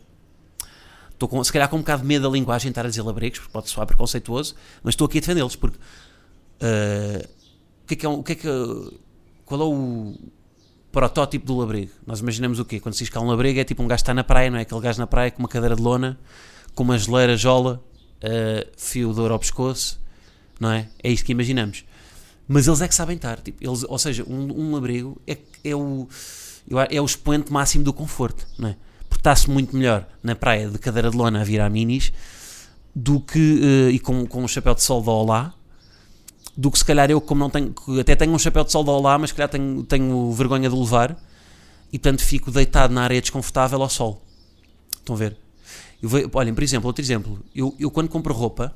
Estou 1.24 1.30
com, 1.30 1.42
se 1.42 1.54
calhar 1.54 1.70
com 1.70 1.78
um 1.78 1.80
bocado 1.80 2.02
de 2.02 2.08
medo 2.08 2.24
da 2.24 2.30
linguagem 2.30 2.68
estar 2.68 2.86
a 2.86 2.90
dizer 2.90 3.02
labregos, 3.02 3.40
porque 3.40 3.54
pode 3.54 3.70
soar 3.70 3.88
preconceituoso, 3.88 4.56
mas 4.84 4.94
estou 4.94 5.06
aqui 5.06 5.20
a 5.20 5.22
defendê-los, 5.22 5.56
porque 5.56 5.78
uh, 5.78 7.28
o 7.84 7.88
que 7.88 7.94
é 7.94 7.98
que 7.98 8.06
é, 8.06 8.10
o 8.10 8.24
que 8.24 8.32
é 8.34 8.36
que, 8.36 9.00
qual 9.46 9.62
é 9.62 9.64
o 9.64 10.16
protótipo 10.92 11.46
do 11.46 11.58
labrego? 11.58 11.92
Nós 12.06 12.20
imaginamos 12.20 12.60
o 12.60 12.66
quê? 12.66 12.80
Quando 12.80 12.96
se 12.96 13.00
diz 13.00 13.10
que 13.10 13.18
há 13.18 13.22
um 13.22 13.28
labrego 13.28 13.58
é 13.58 13.64
tipo 13.64 13.82
um 13.82 13.88
gajo 13.88 14.00
que 14.00 14.02
está 14.04 14.14
na 14.14 14.24
praia, 14.24 14.50
não 14.50 14.58
é? 14.58 14.64
Aquele 14.64 14.82
gajo 14.82 15.00
na 15.00 15.08
praia 15.08 15.32
com 15.32 15.40
uma 15.40 15.48
cadeira 15.48 15.78
de 15.78 15.82
lona, 15.82 16.20
com 16.76 16.84
uma 16.84 16.98
geleira 16.98 17.38
jola, 17.38 17.82
uh, 18.24 18.72
fio 18.78 19.14
de 19.14 19.20
ouro 19.20 19.34
ao 19.34 19.40
pescoço, 19.40 20.00
não 20.60 20.72
é? 20.72 20.88
É 21.04 21.12
isto 21.12 21.26
que 21.26 21.32
imaginamos. 21.32 21.84
Mas 22.48 22.68
eles 22.68 22.82
é 22.82 22.88
que 22.88 22.96
sabem 22.96 23.16
estar, 23.16 23.40
tipo, 23.40 23.64
eles, 23.64 23.84
ou 23.84 23.98
seja, 23.98 24.24
um, 24.28 24.52
um 24.52 24.74
labrego 24.74 25.22
é, 25.28 25.38
é, 25.64 25.76
o, 25.76 26.08
é 26.90 27.02
o 27.02 27.06
expoente 27.06 27.52
máximo 27.52 27.84
do 27.84 27.94
conforto, 27.94 28.46
não 28.58 28.70
é? 28.70 28.76
está-se 29.24 29.50
muito 29.50 29.74
melhor 29.76 30.06
na 30.22 30.36
praia 30.36 30.70
de 30.70 30.78
cadeira 30.78 31.10
de 31.10 31.16
lona 31.16 31.40
a 31.40 31.44
virar 31.46 31.70
minis 31.70 32.12
do 32.94 33.22
que, 33.22 33.40
uh, 33.40 33.90
e 33.90 33.98
com, 33.98 34.28
com 34.28 34.44
um 34.44 34.48
chapéu 34.50 34.76
de 34.76 34.84
sol 34.84 35.02
da 35.02 35.12
Olá, 35.12 35.54
do 36.58 36.70
que 36.70 36.78
se 36.78 36.86
calhar 36.86 37.10
eu, 37.10 37.22
como 37.22 37.40
não 37.40 37.50
tenho, 37.50 37.74
até 38.00 38.16
tenho 38.18 38.34
um 38.34 38.38
chapéu 38.38 38.66
de 38.66 38.72
sol 38.72 38.84
da 38.84 38.92
Olá, 38.92 39.18
mas 39.18 39.30
se 39.30 39.36
calhar 39.36 39.50
tenho, 39.50 39.82
tenho 39.84 40.32
vergonha 40.34 40.70
de 40.70 40.76
levar 40.76 41.18
e 41.92 41.98
portanto 41.98 42.22
fico 42.22 42.52
deitado 42.52 42.94
na 42.94 43.02
areia 43.02 43.22
desconfortável 43.22 43.82
ao 43.82 43.90
sol. 43.90 44.22
Estão 44.94 45.16
a 45.16 45.20
ver? 45.20 45.38
Eu 46.04 46.10
vejo, 46.10 46.30
olhem, 46.34 46.54
por 46.54 46.62
exemplo, 46.62 46.88
outro 46.88 47.02
exemplo, 47.02 47.40
eu, 47.56 47.74
eu 47.80 47.90
quando 47.90 48.10
compro 48.10 48.34
roupa, 48.34 48.76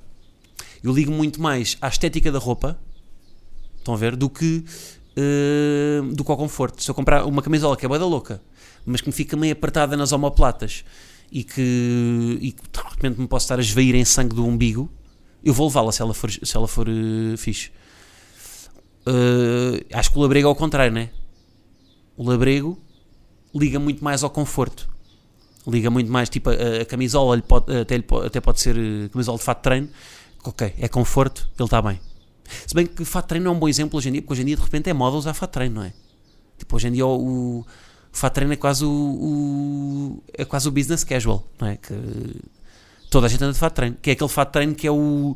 eu 0.81 0.93
ligo 0.93 1.11
muito 1.11 1.41
mais 1.41 1.77
à 1.81 1.89
estética 1.89 2.31
da 2.31 2.39
roupa, 2.39 2.79
estão 3.77 3.93
a 3.93 3.97
ver, 3.97 4.15
do 4.15 4.29
que, 4.29 4.63
uh, 5.17 6.15
do 6.15 6.23
que 6.23 6.31
ao 6.31 6.37
conforto. 6.37 6.81
Se 6.81 6.89
eu 6.89 6.95
comprar 6.95 7.25
uma 7.25 7.41
camisola 7.41 7.75
que 7.75 7.85
é 7.85 7.87
boa 7.89 7.99
da 7.99 8.05
louca, 8.05 8.41
mas 8.85 9.01
que 9.01 9.07
me 9.07 9.13
fica 9.13 9.35
meio 9.35 9.51
apertada 9.51 9.97
nas 9.97 10.13
omoplatas 10.13 10.85
e 11.29 11.43
que, 11.43 12.37
e 12.39 12.53
que 12.53 12.61
de 12.61 12.89
repente 12.91 13.19
me 13.19 13.27
posso 13.27 13.43
estar 13.43 13.59
a 13.59 13.61
esvair 13.61 13.93
em 13.93 14.05
sangue 14.05 14.33
do 14.33 14.45
umbigo, 14.45 14.89
eu 15.43 15.53
vou 15.53 15.67
levá-la 15.67 15.91
se 15.91 16.01
ela 16.01 16.13
for, 16.13 16.31
se 16.31 16.55
ela 16.55 16.67
for 16.67 16.87
uh, 16.87 17.37
fixe. 17.37 17.71
Uh, 19.05 19.83
acho 19.91 20.13
que 20.13 20.17
o 20.17 20.21
labrego 20.21 20.47
é 20.47 20.49
ao 20.49 20.55
contrário, 20.55 20.93
né? 20.93 21.09
O 22.15 22.23
labrego 22.23 22.79
liga 23.53 23.79
muito 23.79 24.01
mais 24.01 24.23
ao 24.23 24.29
conforto. 24.29 24.95
Liga 25.67 25.89
muito 25.89 26.09
mais, 26.09 26.29
tipo, 26.29 26.49
a, 26.49 26.81
a 26.81 26.85
camisola 26.85 27.41
pode, 27.41 27.75
até, 27.75 28.01
até 28.25 28.39
pode 28.39 28.61
ser 28.61 28.77
uh, 28.77 29.09
camisola 29.09 29.37
de 29.37 29.43
fato 29.43 29.57
de 29.57 29.63
treino. 29.63 29.89
Ok, 30.43 30.73
é 30.77 30.87
conforto, 30.87 31.49
ele 31.57 31.65
está 31.65 31.81
bem. 31.81 31.99
Se 32.65 32.73
bem 32.73 32.85
que 32.85 33.03
fato 33.03 33.25
de 33.25 33.29
treino 33.29 33.47
é 33.47 33.51
um 33.51 33.59
bom 33.59 33.67
exemplo 33.67 33.97
hoje 33.97 34.09
em 34.09 34.13
dia, 34.13 34.21
porque 34.21 34.33
hoje 34.33 34.41
em 34.43 34.45
dia 34.45 34.55
de 34.55 34.61
repente 34.61 34.89
é 34.89 34.93
moda 34.93 35.17
usar 35.17 35.33
fato 35.33 35.49
de 35.49 35.53
treino, 35.53 35.75
não 35.75 35.83
é? 35.83 35.93
Tipo, 36.57 36.75
hoje 36.77 36.87
em 36.87 36.91
dia 36.93 37.05
o, 37.05 37.59
o 37.59 37.65
fato 38.11 38.31
de 38.31 38.35
treino 38.35 38.53
é 38.53 38.55
quase 38.55 38.85
o, 38.85 38.89
o, 38.89 40.23
é 40.33 40.45
quase 40.45 40.67
o 40.69 40.71
business 40.71 41.03
casual, 41.03 41.45
não 41.59 41.67
é? 41.67 41.75
Que 41.75 41.93
toda 43.09 43.27
a 43.27 43.29
gente 43.29 43.43
anda 43.43 43.53
de 43.53 43.59
fato 43.59 43.73
de 43.73 43.75
treino, 43.75 43.97
que 44.01 44.09
é 44.09 44.13
aquele 44.13 44.29
fato 44.29 44.47
de 44.47 44.53
treino 44.53 44.73
que 44.75 44.87
é 44.87 44.91
o 44.91 45.35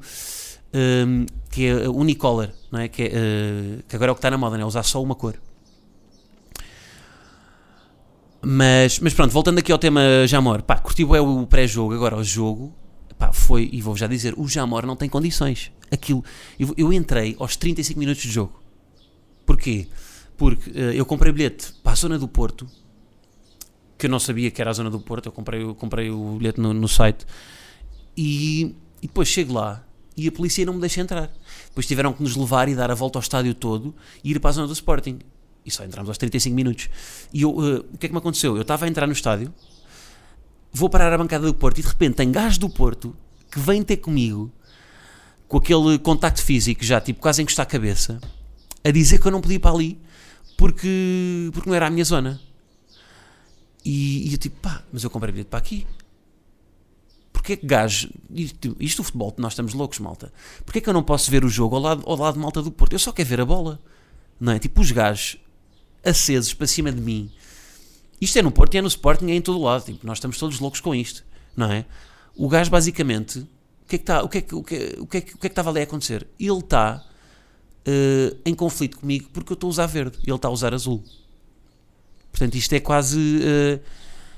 um, 0.74 1.26
que 1.50 1.68
é 1.68 1.90
unicolor, 1.90 2.50
não 2.72 2.80
é? 2.80 2.88
Que, 2.88 3.04
é, 3.04 3.08
uh, 3.08 3.84
que 3.88 3.96
agora 3.96 4.12
é 4.12 4.14
o 4.14 4.16
que 4.16 4.20
está 4.20 4.32
na 4.32 4.38
moda, 4.38 4.58
não 4.58 4.64
é? 4.64 4.68
Usar 4.68 4.84
só 4.84 5.02
uma 5.04 5.16
cor. 5.16 5.36
Mas, 8.44 9.00
mas 9.00 9.14
pronto, 9.14 9.32
voltando 9.32 9.60
aqui 9.60 9.72
ao 9.72 9.78
tema 9.78 10.02
Jamor, 10.26 10.64
pá, 10.64 10.78
curtiu 10.78 11.16
é 11.16 11.22
o 11.22 11.46
pré-jogo, 11.46 11.94
agora 11.94 12.18
o 12.18 12.24
jogo, 12.24 12.74
pá, 13.18 13.32
foi, 13.32 13.70
e 13.72 13.82
vou 13.82 13.96
já 13.96 14.08
dizer, 14.08 14.34
o 14.36 14.48
Jamor 14.48 14.86
não 14.86 14.96
tem 14.96 15.08
condições. 15.08 15.72
Aquilo, 15.92 16.24
eu, 16.60 16.74
eu 16.76 16.92
entrei 16.92 17.36
aos 17.40 17.56
35 17.56 18.00
minutos 18.00 18.24
de 18.24 18.32
jogo. 18.32 18.60
Porquê? 19.46 19.88
Porque 20.38 20.72
uh, 20.72 20.92
eu 20.92 21.06
comprei 21.06 21.32
bilhete 21.32 21.72
para 21.84 21.92
a 21.92 21.96
zona 21.96 22.18
do 22.18 22.28
Porto, 22.28 22.68
que 23.96 24.08
eu 24.08 24.10
não 24.10 24.20
sabia 24.20 24.50
que 24.50 24.60
era 24.60 24.72
a 24.72 24.74
zona 24.74 24.90
do 24.90 25.00
Porto, 25.00 25.28
eu 25.28 25.32
comprei, 25.32 25.62
eu 25.62 25.76
comprei 25.76 26.10
o 26.10 26.38
bilhete 26.38 26.60
no, 26.60 26.74
no 26.74 26.88
site, 26.88 27.28
e, 28.18 28.76
e 29.04 29.08
depois 29.08 29.28
chego 29.28 29.54
lá 29.54 29.86
e 30.18 30.28
a 30.28 30.32
polícia 30.32 30.66
não 30.66 30.74
me 30.74 30.80
deixa 30.80 31.00
entrar. 31.00 31.32
Depois 31.68 31.86
tiveram 31.86 32.12
que 32.12 32.24
nos 32.24 32.36
levar 32.36 32.68
e 32.68 32.76
dar 32.76 32.90
a 32.90 32.96
volta 32.96 33.20
ao 33.20 33.22
estádio 33.22 33.54
todo 33.54 33.94
e 34.24 34.32
ir 34.32 34.40
para 34.40 34.50
a 34.50 34.54
zona 34.54 34.68
do 34.68 34.74
Sporting 34.74 35.20
e 35.66 35.72
só 35.72 35.84
entramos 35.84 36.10
aos 36.10 36.18
35 36.18 36.56
minutos. 36.56 36.90
E 37.34 37.42
eu, 37.42 37.52
uh, 37.52 37.80
o 37.94 37.98
que 37.98 38.06
é 38.06 38.10
que 38.10 38.14
me 38.14 38.20
aconteceu? 38.20 38.56
Eu 38.56 38.62
estava 38.62 38.86
a 38.86 38.88
entrar 38.88 39.08
no 39.08 39.14
estádio, 39.14 39.54
vou 40.72 40.90
parar 40.90 41.12
a 41.14 41.18
bancada 41.18 41.46
do 41.46 41.54
Porto 41.54 41.80
e 41.80 41.82
de 41.82 41.88
repente 41.88 42.16
tem 42.16 42.32
gajos 42.32 42.58
do 42.58 42.70
Porto 42.70 43.16
que 43.52 43.60
vêm 43.60 43.84
ter 43.84 43.98
comigo 43.98 44.52
com 45.48 45.58
aquele 45.58 46.00
contacto 46.00 46.42
físico 46.42 46.84
já, 46.84 47.02
tipo, 47.02 47.20
quase 47.20 47.42
encostar 47.42 47.66
a 47.66 47.70
cabeça, 47.70 48.22
a 48.84 48.90
dizer 48.90 49.20
que 49.20 49.28
eu 49.28 49.32
não 49.32 49.42
podia 49.42 49.58
ir 49.58 49.60
para 49.60 49.72
ali 49.76 50.00
porque, 50.58 51.50
porque 51.54 51.70
não 51.70 51.76
era 51.76 51.88
a 51.88 51.90
minha 51.90 52.06
zona. 52.06 52.40
E, 53.84 54.30
e 54.30 54.32
eu 54.32 54.38
tipo, 54.38 54.62
pá, 54.62 54.84
mas 54.94 55.04
eu 55.04 55.10
comprei 55.10 55.32
bilhete 55.32 55.50
para 55.50 55.60
aqui. 55.60 55.88
Porquê 57.34 57.58
que 57.58 57.66
gajo, 57.66 58.10
isto, 58.30 58.78
isto 58.80 59.00
o 59.00 59.04
futebol, 59.04 59.34
nós 59.40 59.54
estamos 59.54 59.74
loucos, 59.74 59.98
malta. 60.00 60.32
Porquê 60.64 60.80
que 60.80 60.88
eu 60.88 60.94
não 60.94 61.02
posso 61.02 61.32
ver 61.32 61.44
o 61.44 61.50
jogo 61.50 61.76
ao 61.76 61.82
lado, 61.82 62.04
ao 62.06 62.16
lado 62.16 62.40
malta 62.40 62.62
do 62.62 62.72
Porto? 62.72 62.94
Eu 62.94 63.00
só 63.00 63.12
quero 63.12 63.28
ver 63.28 63.42
a 63.42 63.46
bola. 63.46 63.80
Não 64.40 64.54
é? 64.54 64.60
Tipo, 64.60 64.82
os 64.82 64.92
gajos 64.92 65.38
acesos 66.04 66.54
para 66.54 66.68
cima 66.68 66.92
de 66.92 67.02
mim. 67.02 67.32
Isto 68.20 68.38
é 68.40 68.42
no 68.42 68.52
Porto 68.52 68.76
e 68.76 68.78
é 68.78 68.82
no 68.82 68.88
Sporting, 68.88 69.32
é 69.32 69.36
em 69.36 69.42
todo 69.42 69.60
lado. 69.62 69.86
Tipo, 69.86 70.06
nós 70.06 70.18
estamos 70.18 70.38
todos 70.38 70.60
loucos 70.60 70.80
com 70.80 70.94
isto, 70.94 71.24
não 71.56 71.72
é? 71.72 71.86
O 72.36 72.48
gajo, 72.48 72.70
basicamente, 72.70 73.40
o 73.40 73.48
que 73.88 73.96
é 73.96 73.98
que, 73.98 74.04
está, 74.04 74.24
o 74.24 74.30
é 74.32 74.42
que, 74.42 74.56
o 74.56 74.64
que, 74.64 74.76
é, 74.76 74.96
o 75.00 75.08
é 75.12 75.22
que, 75.22 75.48
estava 75.48 75.70
ali 75.70 75.80
a 75.80 75.84
acontecer? 75.84 76.28
Ele 76.40 76.60
está 76.60 77.04
uh, 77.88 78.38
em 78.46 78.54
conflito 78.54 79.00
comigo 79.00 79.30
porque 79.34 79.52
eu 79.52 79.56
estou 79.56 79.68
a 79.68 79.72
usar 79.72 79.86
verde 79.88 80.18
e 80.26 80.30
ele 80.30 80.36
está 80.36 80.48
a 80.48 80.52
usar 80.52 80.74
azul. 80.74 81.04
Portanto, 82.32 82.56
isto 82.56 82.74
é 82.74 82.80
quase. 82.80 83.18
Uh, 83.18 83.80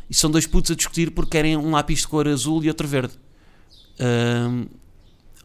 são 0.10 0.30
dois 0.30 0.46
putos 0.46 0.72
a 0.72 0.76
discutir 0.76 1.12
porque 1.12 1.32
querem 1.32 1.58
um 1.58 1.72
lápis 1.72 2.00
de 2.00 2.08
cor 2.08 2.28
azul 2.28 2.64
e 2.64 2.68
outro 2.68 2.88
verde. 2.88 3.14
Uh, 4.00 4.68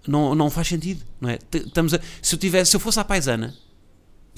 não, 0.06 0.34
não 0.34 0.48
faz 0.48 0.68
sentido, 0.68 1.04
não 1.20 1.28
é? 1.28 1.38
Estamos 1.52 1.92
a, 1.92 2.00
se, 2.22 2.34
eu 2.34 2.38
tivesse, 2.38 2.70
se 2.70 2.76
eu 2.76 2.80
fosse 2.80 2.98
à 2.98 3.04
paisana 3.04 3.54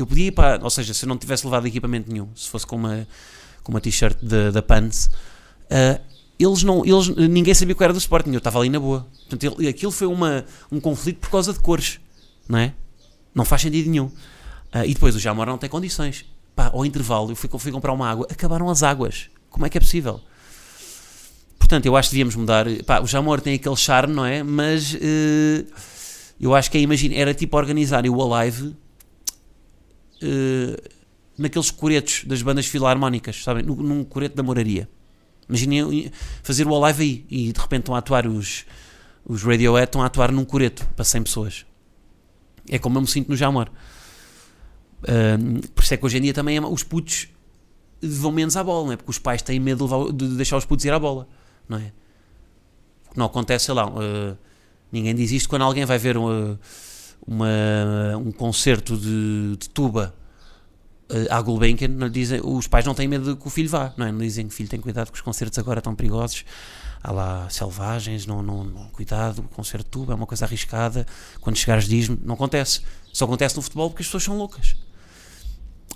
eu 0.01 0.07
podia 0.07 0.27
ir 0.27 0.33
para. 0.33 0.63
Ou 0.63 0.71
seja, 0.71 0.95
se 0.95 1.05
eu 1.05 1.09
não 1.09 1.17
tivesse 1.17 1.45
levado 1.45 1.67
equipamento 1.67 2.11
nenhum, 2.11 2.29
se 2.35 2.49
fosse 2.49 2.67
com 2.67 2.77
uma, 2.77 3.07
com 3.63 3.73
uma 3.73 3.81
t-shirt 3.81 4.17
da 4.53 4.63
Pants, 4.63 5.07
uh, 5.71 6.01
eles 6.39 6.63
não, 6.63 6.85
eles, 6.85 7.09
ninguém 7.09 7.53
sabia 7.53 7.75
que 7.75 7.85
era 7.85 7.93
do 7.93 7.99
Sporting, 7.99 8.31
eu 8.31 8.39
estava 8.39 8.59
ali 8.59 8.71
na 8.71 8.81
boa. 8.81 9.07
Portanto, 9.29 9.59
ele, 9.59 9.69
aquilo 9.69 9.93
foi 9.93 10.07
uma, 10.07 10.45
um 10.73 10.81
conflito 10.81 11.19
por 11.19 11.31
causa 11.31 11.53
de 11.53 11.59
cores, 11.59 12.01
não 12.49 12.59
é? 12.59 12.73
Não 13.35 13.45
faz 13.45 13.63
sentido 13.63 13.91
nenhum. 13.91 14.07
Uh, 14.07 14.85
e 14.87 14.95
depois 14.95 15.15
o 15.15 15.19
Jamor 15.19 15.47
não 15.47 15.59
tem 15.59 15.69
condições. 15.69 16.25
Pá, 16.57 16.71
ao 16.73 16.85
intervalo, 16.87 17.31
eu 17.31 17.37
fui, 17.37 17.49
fui 17.59 17.73
comprar 17.73 17.93
uma 17.93 18.09
água, 18.09 18.27
acabaram 18.31 18.71
as 18.71 18.83
águas. 18.83 19.29
Como 19.51 19.67
é 19.67 19.69
que 19.69 19.77
é 19.77 19.81
possível? 19.81 20.21
Portanto, 21.59 21.87
eu 21.87 21.97
acho 21.97 22.09
que 22.09 22.15
devíamos 22.15 22.35
mudar. 22.35 22.67
Pá, 22.87 23.01
o 23.01 23.07
Jamor 23.07 23.41
tem 23.41 23.55
aquele 23.55 23.77
charme, 23.77 24.15
não 24.15 24.25
é? 24.25 24.43
Mas 24.43 24.95
uh, 24.95 25.67
eu 26.41 26.55
acho 26.55 26.71
que 26.71 26.79
é, 26.79 26.81
imagina, 26.81 27.15
era 27.15 27.35
tipo 27.35 27.57
organizar 27.57 28.07
o 28.07 28.35
Alive 28.35 28.75
uh, 30.23 30.91
naqueles 31.37 31.71
coretos 31.71 32.25
das 32.25 32.43
bandas 32.43 32.67
filarmónicas, 32.67 33.43
sabem? 33.43 33.65
Num, 33.65 34.05
coreto 34.05 34.37
da 34.37 34.43
moraria. 34.43 34.89
Imaginem 35.49 36.11
fazer 36.43 36.67
o 36.67 36.79
live 36.79 37.03
aí 37.03 37.27
e 37.29 37.53
de 37.53 37.61
repente 37.61 37.81
estão 37.81 37.95
a 37.95 37.99
atuar 37.99 38.27
os, 38.27 38.65
os 39.25 39.43
Radiohead, 39.43 39.89
estão 39.89 40.03
a 40.03 40.07
atuar 40.07 40.31
num 40.31 40.45
coreto 40.45 40.87
para 40.95 41.05
100 41.05 41.23
pessoas. 41.25 41.67
É 42.69 42.79
como 42.79 42.99
eu 42.99 43.03
me 43.03 43.09
sinto 43.09 43.29
no 43.29 43.37
Jamor. 43.37 43.69
Por 45.75 45.83
isso 45.83 45.95
é 45.95 45.97
que 45.97 46.05
hoje 46.05 46.19
em 46.19 46.21
dia 46.21 46.35
também 46.35 46.57
é, 46.57 46.61
os 46.61 46.85
putos 46.85 47.29
vão 48.03 48.33
menos 48.33 48.57
à 48.57 48.63
bola, 48.63 48.87
não 48.87 48.93
é? 48.93 48.97
Porque 48.97 49.11
os 49.11 49.19
pais 49.19 49.43
têm 49.43 49.59
medo 49.59 49.87
de, 49.87 49.93
levar, 49.93 50.13
de 50.13 50.37
deixar 50.37 50.57
os 50.57 50.65
putos 50.65 50.85
ir 50.85 50.93
à 50.93 50.99
bola, 50.99 51.27
não 51.69 51.79
é? 51.79 51.93
Não 53.17 53.27
acontece, 53.27 53.67
sei 53.67 53.75
lá, 53.75 53.89
uh, 53.89 54.37
ninguém 54.93 55.15
diz 55.15 55.33
isto 55.33 55.49
quando 55.49 55.63
alguém 55.63 55.85
vai 55.85 55.99
ver 55.99 56.17
uh, 56.17 56.59
uma, 57.27 58.17
um 58.17 58.31
concerto 58.33 58.97
de, 58.97 59.57
de 59.57 59.69
tuba 59.71 60.15
uh, 61.11 61.35
à 61.35 61.41
Gulbenkian, 61.41 61.89
não 61.89 62.09
dizem, 62.09 62.41
os 62.43 62.67
pais 62.67 62.85
não 62.85 62.95
têm 62.95 63.09
medo 63.09 63.37
que 63.37 63.47
o 63.47 63.51
filho 63.51 63.69
vá, 63.69 63.93
não 63.97 64.07
é? 64.07 64.13
Não 64.13 64.19
dizem 64.19 64.47
que 64.47 64.53
o 64.53 64.57
filho 64.57 64.69
tem 64.69 64.81
cuidado 64.81 65.11
que 65.11 65.17
os 65.17 65.21
concertos 65.21 65.59
agora 65.59 65.79
estão 65.79 65.95
perigosos, 65.95 66.45
há 67.03 67.13
lá 67.13 67.51
selvagens, 67.51 68.27
não, 68.27 68.43
não, 68.43 68.65
não, 68.65 68.89
cuidado, 68.89 69.41
o 69.41 69.43
concerto 69.55 69.85
de 69.85 69.91
tuba 69.91 70.13
é 70.13 70.17
uma 70.17 70.27
coisa 70.27 70.45
arriscada, 70.45 71.07
quando 71.41 71.57
chegares 71.57 71.87
diz-me, 71.87 72.19
não 72.23 72.35
acontece, 72.35 72.81
só 73.13 73.25
acontece 73.25 73.57
no 73.57 73.63
futebol 73.63 73.91
porque 73.91 74.03
as 74.03 74.07
pessoas 74.07 74.25
são 74.25 74.37
loucas. 74.37 74.77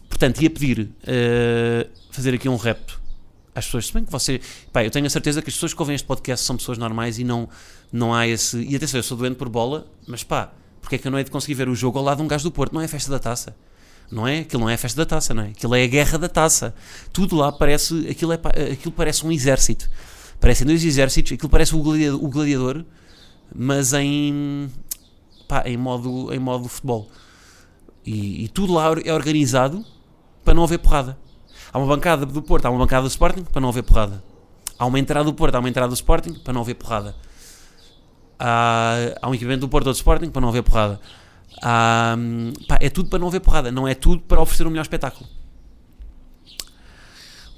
Portanto, 0.08 0.42
ia 0.42 0.50
pedir 0.50 0.80
uh, 0.80 1.90
fazer 2.10 2.34
aqui 2.34 2.48
um 2.48 2.56
repto 2.56 3.02
às 3.54 3.66
pessoas, 3.66 3.86
se 3.86 3.92
bem 3.92 4.04
que 4.04 4.10
você, 4.10 4.40
pá, 4.72 4.84
eu 4.84 4.90
tenho 4.90 5.06
a 5.06 5.10
certeza 5.10 5.40
que 5.40 5.48
as 5.48 5.54
pessoas 5.54 5.72
que 5.72 5.80
ouvem 5.80 5.94
este 5.94 6.06
podcast 6.06 6.44
são 6.44 6.56
pessoas 6.56 6.76
normais 6.76 7.18
e 7.18 7.24
não, 7.24 7.48
não 7.92 8.12
há 8.12 8.26
esse, 8.26 8.58
e 8.58 8.74
atenção, 8.74 8.98
eu 8.98 9.04
sou 9.04 9.16
doente 9.16 9.36
por 9.36 9.48
bola, 9.48 9.86
mas 10.06 10.24
pá, 10.24 10.52
porque 10.84 10.96
é 10.96 10.98
que 10.98 11.08
eu 11.08 11.10
não 11.10 11.18
é 11.18 11.24
de 11.24 11.30
conseguir 11.30 11.54
ver 11.54 11.66
o 11.66 11.74
jogo 11.74 11.98
ao 11.98 12.04
lado 12.04 12.18
de 12.18 12.22
um 12.24 12.28
gajo 12.28 12.44
do 12.44 12.52
Porto? 12.52 12.74
Não 12.74 12.80
é 12.82 12.84
a 12.84 12.88
festa 12.88 13.10
da 13.10 13.18
taça. 13.18 13.56
Não 14.12 14.28
é? 14.28 14.40
Aquilo 14.40 14.60
não 14.60 14.68
é 14.68 14.74
a 14.74 14.78
festa 14.78 14.98
da 14.98 15.06
taça, 15.06 15.32
não 15.32 15.44
é? 15.44 15.48
Aquilo 15.48 15.74
é 15.74 15.82
a 15.82 15.86
guerra 15.86 16.18
da 16.18 16.28
taça. 16.28 16.74
Tudo 17.10 17.34
lá 17.36 17.50
parece. 17.50 18.06
Aquilo, 18.08 18.34
é, 18.34 18.36
aquilo 18.72 18.92
parece 18.92 19.26
um 19.26 19.32
exército. 19.32 19.88
Parecem 20.38 20.66
dois 20.66 20.84
exércitos. 20.84 21.32
Aquilo 21.32 21.48
parece 21.48 21.74
o 21.74 21.82
gladiador, 21.82 22.22
o 22.22 22.28
gladiador 22.28 22.84
mas 23.54 23.94
em. 23.94 24.70
Pá, 25.48 25.62
em 25.64 25.78
modo, 25.78 26.32
em 26.34 26.38
modo 26.38 26.68
futebol. 26.68 27.08
E, 28.04 28.44
e 28.44 28.48
tudo 28.48 28.74
lá 28.74 28.94
é 29.02 29.12
organizado 29.14 29.82
para 30.44 30.52
não 30.52 30.64
haver 30.64 30.78
porrada. 30.78 31.18
Há 31.72 31.78
uma 31.78 31.86
bancada 31.86 32.26
do 32.26 32.42
Porto, 32.42 32.66
há 32.66 32.70
uma 32.70 32.78
bancada 32.78 33.02
do 33.02 33.08
Sporting 33.08 33.44
para 33.44 33.60
não 33.60 33.70
haver 33.70 33.84
porrada. 33.84 34.22
Há 34.78 34.84
uma 34.84 34.98
entrada 34.98 35.24
do 35.24 35.32
Porto, 35.32 35.54
há 35.54 35.60
uma 35.60 35.68
entrada 35.68 35.88
do 35.88 35.94
Sporting 35.94 36.34
para 36.34 36.52
não 36.52 36.60
haver 36.60 36.74
porrada 36.74 37.16
há, 38.38 39.16
há 39.20 39.28
um 39.28 39.34
equipamento 39.34 39.60
do 39.60 39.68
Porto 39.68 39.86
ou 39.86 39.92
do 39.92 39.96
Sporting 39.96 40.30
para 40.30 40.40
não 40.40 40.48
haver 40.48 40.62
porrada. 40.62 41.00
Há, 41.62 42.16
pá, 42.68 42.78
é 42.80 42.90
tudo 42.90 43.08
para 43.08 43.18
não 43.18 43.28
haver 43.28 43.40
porrada, 43.40 43.70
não 43.70 43.86
é 43.86 43.94
tudo 43.94 44.22
para 44.22 44.40
oferecer 44.40 44.66
um 44.66 44.70
melhor 44.70 44.82
espetáculo. 44.82 45.28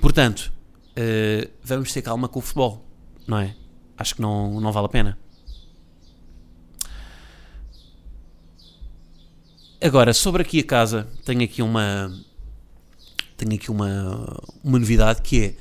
Portanto, 0.00 0.52
uh, 0.92 1.50
vamos 1.62 1.92
ter 1.92 2.02
calma 2.02 2.28
com 2.28 2.38
o 2.38 2.42
futebol, 2.42 2.84
não 3.26 3.38
é? 3.38 3.56
Acho 3.96 4.14
que 4.14 4.22
não, 4.22 4.60
não 4.60 4.72
vale 4.72 4.86
a 4.86 4.90
pena. 4.90 5.18
Agora, 9.82 10.12
sobre 10.12 10.42
aqui 10.42 10.60
a 10.60 10.64
casa, 10.64 11.06
tenho 11.24 11.42
aqui 11.42 11.62
uma 11.62 12.10
tenho 13.36 13.54
aqui 13.54 13.70
uma, 13.70 14.42
uma 14.64 14.78
novidade 14.78 15.20
que 15.20 15.44
é 15.44 15.54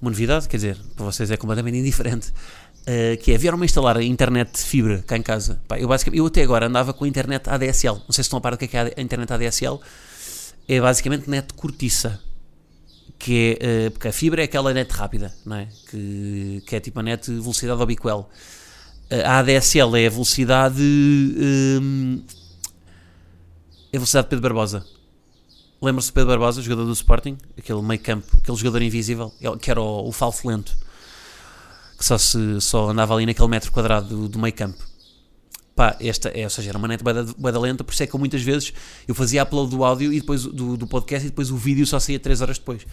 uma 0.00 0.10
novidade, 0.10 0.48
quer 0.48 0.56
dizer, 0.56 0.78
para 0.96 1.04
vocês 1.04 1.30
é 1.30 1.36
completamente 1.36 1.78
indiferente. 1.78 2.32
Uh, 2.82 3.16
que 3.22 3.30
é, 3.30 3.38
vieram-me 3.38 3.64
instalar 3.64 3.96
a 3.96 4.02
internet 4.02 4.54
de 4.54 4.58
fibra 4.58 5.04
cá 5.06 5.16
em 5.16 5.22
casa. 5.22 5.60
Pá, 5.68 5.78
eu, 5.78 5.86
basicamente, 5.86 6.18
eu 6.18 6.26
até 6.26 6.42
agora 6.42 6.66
andava 6.66 6.92
com 6.92 7.04
a 7.04 7.08
internet 7.08 7.48
ADSL. 7.48 7.94
Não 7.94 8.10
sei 8.10 8.14
se 8.14 8.22
estão 8.22 8.38
a 8.38 8.40
par 8.40 8.56
do 8.56 8.58
que 8.58 8.76
é, 8.76 8.80
é 8.80 8.94
a 8.96 9.02
internet 9.02 9.32
ADSL. 9.32 9.80
É 10.68 10.80
basicamente 10.80 11.30
net 11.30 11.54
cortiça. 11.54 12.20
que 13.18 13.56
é, 13.60 13.86
uh, 13.86 13.90
porque 13.92 14.08
a 14.08 14.12
fibra 14.12 14.42
é 14.42 14.44
aquela 14.46 14.74
net 14.74 14.90
rápida, 14.92 15.32
não 15.46 15.56
é? 15.56 15.68
Que, 15.88 16.62
que 16.66 16.74
é 16.74 16.80
tipo 16.80 16.98
a 16.98 17.02
net 17.04 17.30
velocidade 17.30 17.80
ao 17.80 17.86
biquel. 17.86 18.28
A 19.24 19.38
ADSL 19.38 19.94
é 19.96 20.06
a 20.06 20.10
velocidade. 20.10 20.82
Um, 20.82 22.24
é 23.92 23.96
a 23.96 24.00
velocidade 24.00 24.24
de 24.24 24.30
Pedro 24.30 24.42
Barbosa. 24.42 24.86
Lembra-se 25.82 26.08
de 26.08 26.14
Pedro 26.14 26.30
Barbosa, 26.30 26.62
jogador 26.62 26.86
do 26.86 26.92
Sporting? 26.92 27.36
Aquele 27.58 27.82
meio 27.82 28.00
campo, 28.00 28.26
aquele 28.40 28.56
jogador 28.56 28.80
invisível, 28.82 29.30
que 29.60 29.70
era 29.70 29.80
o, 29.80 30.08
o 30.08 30.12
falso 30.12 30.48
lento, 30.48 30.74
que 32.02 32.06
só, 32.06 32.18
se, 32.18 32.60
só 32.60 32.90
andava 32.90 33.14
ali 33.14 33.24
naquele 33.24 33.46
metro 33.46 33.70
quadrado 33.70 34.08
do, 34.08 34.28
do 34.28 34.36
meio 34.36 34.52
campo. 34.52 34.84
Pá, 35.76 35.96
esta, 36.00 36.30
é, 36.30 36.42
ou 36.42 36.50
seja, 36.50 36.70
era 36.70 36.76
uma 36.76 36.88
net 36.88 37.00
boeda 37.02 37.60
lenta, 37.60 37.84
por 37.84 37.92
isso 37.92 38.02
é 38.02 38.06
que 38.08 38.18
muitas 38.18 38.42
vezes 38.42 38.74
eu 39.06 39.14
fazia 39.14 39.44
upload 39.44 39.70
do 39.70 39.84
áudio 39.84 40.12
e 40.12 40.18
depois 40.18 40.42
do, 40.42 40.76
do 40.76 40.86
podcast 40.88 41.24
e 41.24 41.30
depois 41.30 41.52
o 41.52 41.56
vídeo 41.56 41.86
só 41.86 42.00
saía 42.00 42.18
3 42.18 42.40
horas 42.40 42.58
depois. 42.58 42.84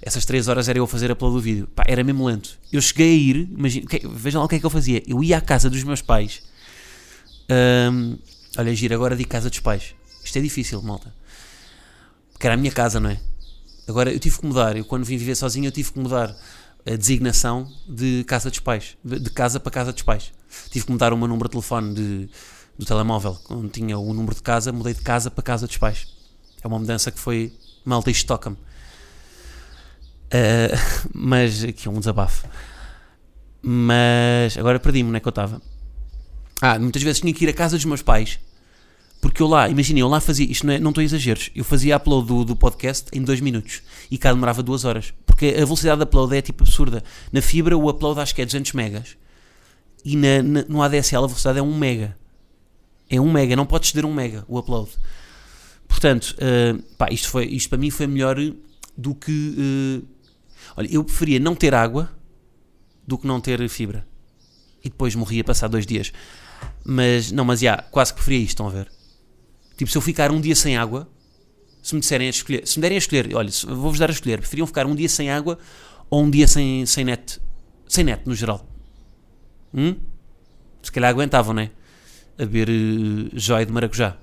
Essas 0.00 0.24
3 0.24 0.46
horas 0.46 0.68
era 0.68 0.78
eu 0.78 0.86
fazer 0.86 1.10
upload 1.10 1.34
do 1.34 1.40
vídeo. 1.40 1.68
Pá, 1.74 1.82
era 1.88 2.04
mesmo 2.04 2.24
lento. 2.24 2.56
Eu 2.72 2.80
cheguei 2.80 3.12
a 3.12 3.16
ir, 3.16 3.36
imagina, 3.50 3.86
vejam 4.12 4.40
lá 4.40 4.46
o 4.46 4.48
que 4.48 4.54
é 4.54 4.60
que 4.60 4.66
eu 4.66 4.70
fazia. 4.70 5.02
Eu 5.04 5.22
ia 5.22 5.38
à 5.38 5.40
casa 5.40 5.68
dos 5.68 5.82
meus 5.82 6.00
pais. 6.00 6.40
Um, 7.90 8.16
olha, 8.56 8.72
gira, 8.72 8.94
agora 8.94 9.16
de 9.16 9.24
casa 9.24 9.50
dos 9.50 9.58
pais. 9.58 9.96
Isto 10.24 10.38
é 10.38 10.40
difícil, 10.40 10.80
malta. 10.80 11.12
Porque 12.32 12.46
era 12.46 12.54
a 12.54 12.56
minha 12.56 12.72
casa, 12.72 13.00
não 13.00 13.10
é? 13.10 13.20
Agora 13.88 14.12
eu 14.12 14.18
tive 14.20 14.38
que 14.38 14.46
mudar. 14.46 14.76
Eu, 14.76 14.84
quando 14.84 15.04
vim 15.04 15.16
viver 15.16 15.34
sozinho, 15.34 15.66
eu 15.66 15.72
tive 15.72 15.92
que 15.92 15.98
mudar 15.98 16.34
a 16.86 16.96
designação 16.96 17.70
de 17.88 18.24
casa 18.24 18.50
dos 18.50 18.58
pais. 18.58 18.96
De 19.04 19.30
casa 19.30 19.58
para 19.58 19.70
casa 19.70 19.92
dos 19.92 20.02
pais. 20.02 20.32
Tive 20.70 20.86
que 20.86 20.92
mudar 20.92 21.12
o 21.12 21.16
meu 21.16 21.26
número 21.26 21.48
de 21.48 21.52
telefone 21.52 21.94
de, 21.94 22.28
do 22.78 22.84
telemóvel. 22.84 23.38
Quando 23.44 23.68
tinha 23.68 23.98
o 23.98 24.12
número 24.12 24.34
de 24.34 24.42
casa, 24.42 24.72
mudei 24.72 24.94
de 24.94 25.00
casa 25.00 25.30
para 25.30 25.42
casa 25.42 25.66
dos 25.66 25.76
pais. 25.76 26.06
É 26.62 26.66
uma 26.66 26.78
mudança 26.78 27.10
que 27.10 27.18
foi. 27.18 27.52
Malta, 27.84 28.10
isto 28.10 28.26
toca-me. 28.26 28.56
Uh, 30.26 30.76
mas 31.14 31.64
aqui 31.64 31.88
é 31.88 31.90
um 31.90 31.98
desabafo. 31.98 32.46
Mas 33.62 34.58
agora 34.58 34.78
perdi-me, 34.78 35.08
onde 35.08 35.16
é 35.16 35.20
que 35.20 35.28
eu 35.28 35.30
estava? 35.30 35.60
Ah, 36.60 36.78
muitas 36.78 37.02
vezes 37.02 37.20
tinha 37.20 37.32
que 37.32 37.44
ir 37.44 37.48
à 37.48 37.52
casa 37.52 37.76
dos 37.76 37.84
meus 37.84 38.02
pais 38.02 38.38
porque 39.24 39.40
eu 39.40 39.48
lá, 39.48 39.70
imagina, 39.70 40.00
eu 40.00 40.06
lá 40.06 40.20
fazia, 40.20 40.44
isto 40.44 40.66
não, 40.66 40.74
é, 40.74 40.78
não 40.78 40.90
estou 40.90 41.00
a 41.00 41.04
exageros, 41.04 41.50
eu 41.56 41.64
fazia 41.64 41.96
upload 41.96 42.28
do, 42.28 42.44
do 42.44 42.54
podcast 42.54 43.06
em 43.10 43.22
2 43.22 43.40
minutos 43.40 43.80
e 44.10 44.18
cá 44.18 44.30
demorava 44.30 44.62
2 44.62 44.84
horas. 44.84 45.14
Porque 45.24 45.46
a 45.46 45.64
velocidade 45.64 45.96
de 45.96 46.04
upload 46.04 46.36
é 46.36 46.42
tipo 46.42 46.62
absurda. 46.62 47.02
Na 47.32 47.40
fibra 47.40 47.74
o 47.74 47.88
upload 47.88 48.20
acho 48.20 48.34
que 48.34 48.42
é 48.42 48.44
200 48.44 48.74
megas 48.74 49.16
e 50.04 50.14
na, 50.14 50.42
na, 50.42 50.64
no 50.68 50.82
ADSL 50.82 51.24
a 51.24 51.26
velocidade 51.26 51.58
é 51.58 51.62
1 51.62 51.74
mega. 51.74 52.18
É 53.08 53.18
1 53.18 53.32
mega, 53.32 53.56
não 53.56 53.64
pode 53.64 53.86
ceder 53.86 54.04
1 54.04 54.12
mega 54.12 54.44
o 54.46 54.58
upload. 54.58 54.90
Portanto, 55.88 56.36
uh, 56.36 56.82
pá, 56.98 57.08
isto, 57.10 57.30
foi, 57.30 57.46
isto 57.46 57.70
para 57.70 57.78
mim 57.78 57.88
foi 57.88 58.06
melhor 58.06 58.36
do 58.94 59.14
que. 59.14 59.32
Uh, 59.32 60.06
olha, 60.76 60.88
eu 60.90 61.02
preferia 61.02 61.40
não 61.40 61.54
ter 61.54 61.74
água 61.74 62.10
do 63.06 63.16
que 63.16 63.26
não 63.26 63.40
ter 63.40 63.66
fibra. 63.70 64.06
E 64.84 64.90
depois 64.90 65.14
morria 65.14 65.42
passar 65.42 65.68
dois 65.68 65.86
dias. 65.86 66.12
Mas, 66.84 67.32
não, 67.32 67.46
mas 67.46 67.60
já, 67.60 67.78
quase 67.90 68.12
que 68.12 68.16
preferia 68.16 68.40
isto, 68.40 68.50
estão 68.50 68.66
a 68.66 68.70
ver? 68.70 68.92
Tipo, 69.76 69.90
se 69.90 69.98
eu 69.98 70.02
ficar 70.02 70.30
um 70.30 70.40
dia 70.40 70.54
sem 70.54 70.76
água, 70.76 71.08
se 71.82 71.94
me 71.94 72.00
disserem 72.00 72.28
a 72.28 72.30
escolher, 72.30 72.66
se 72.66 72.78
me 72.78 72.82
derem 72.82 72.96
a 72.96 72.98
escolher, 72.98 73.34
olha, 73.34 73.50
vou-vos 73.66 73.98
dar 73.98 74.08
a 74.08 74.12
escolher, 74.12 74.38
preferiam 74.38 74.66
ficar 74.66 74.86
um 74.86 74.94
dia 74.94 75.08
sem 75.08 75.30
água 75.30 75.58
ou 76.08 76.22
um 76.22 76.30
dia 76.30 76.48
sem, 76.48 76.86
sem 76.86 77.04
net? 77.04 77.40
Sem 77.86 78.04
net, 78.04 78.22
no 78.26 78.34
geral. 78.34 78.66
Hum? 79.74 79.96
Se 80.82 80.92
calhar 80.92 81.10
aguentavam, 81.10 81.52
né? 81.52 81.70
A 82.38 82.46
beber 82.46 82.68
uh, 82.70 83.30
joia 83.34 83.66
de 83.66 83.72
maracujá. 83.72 84.16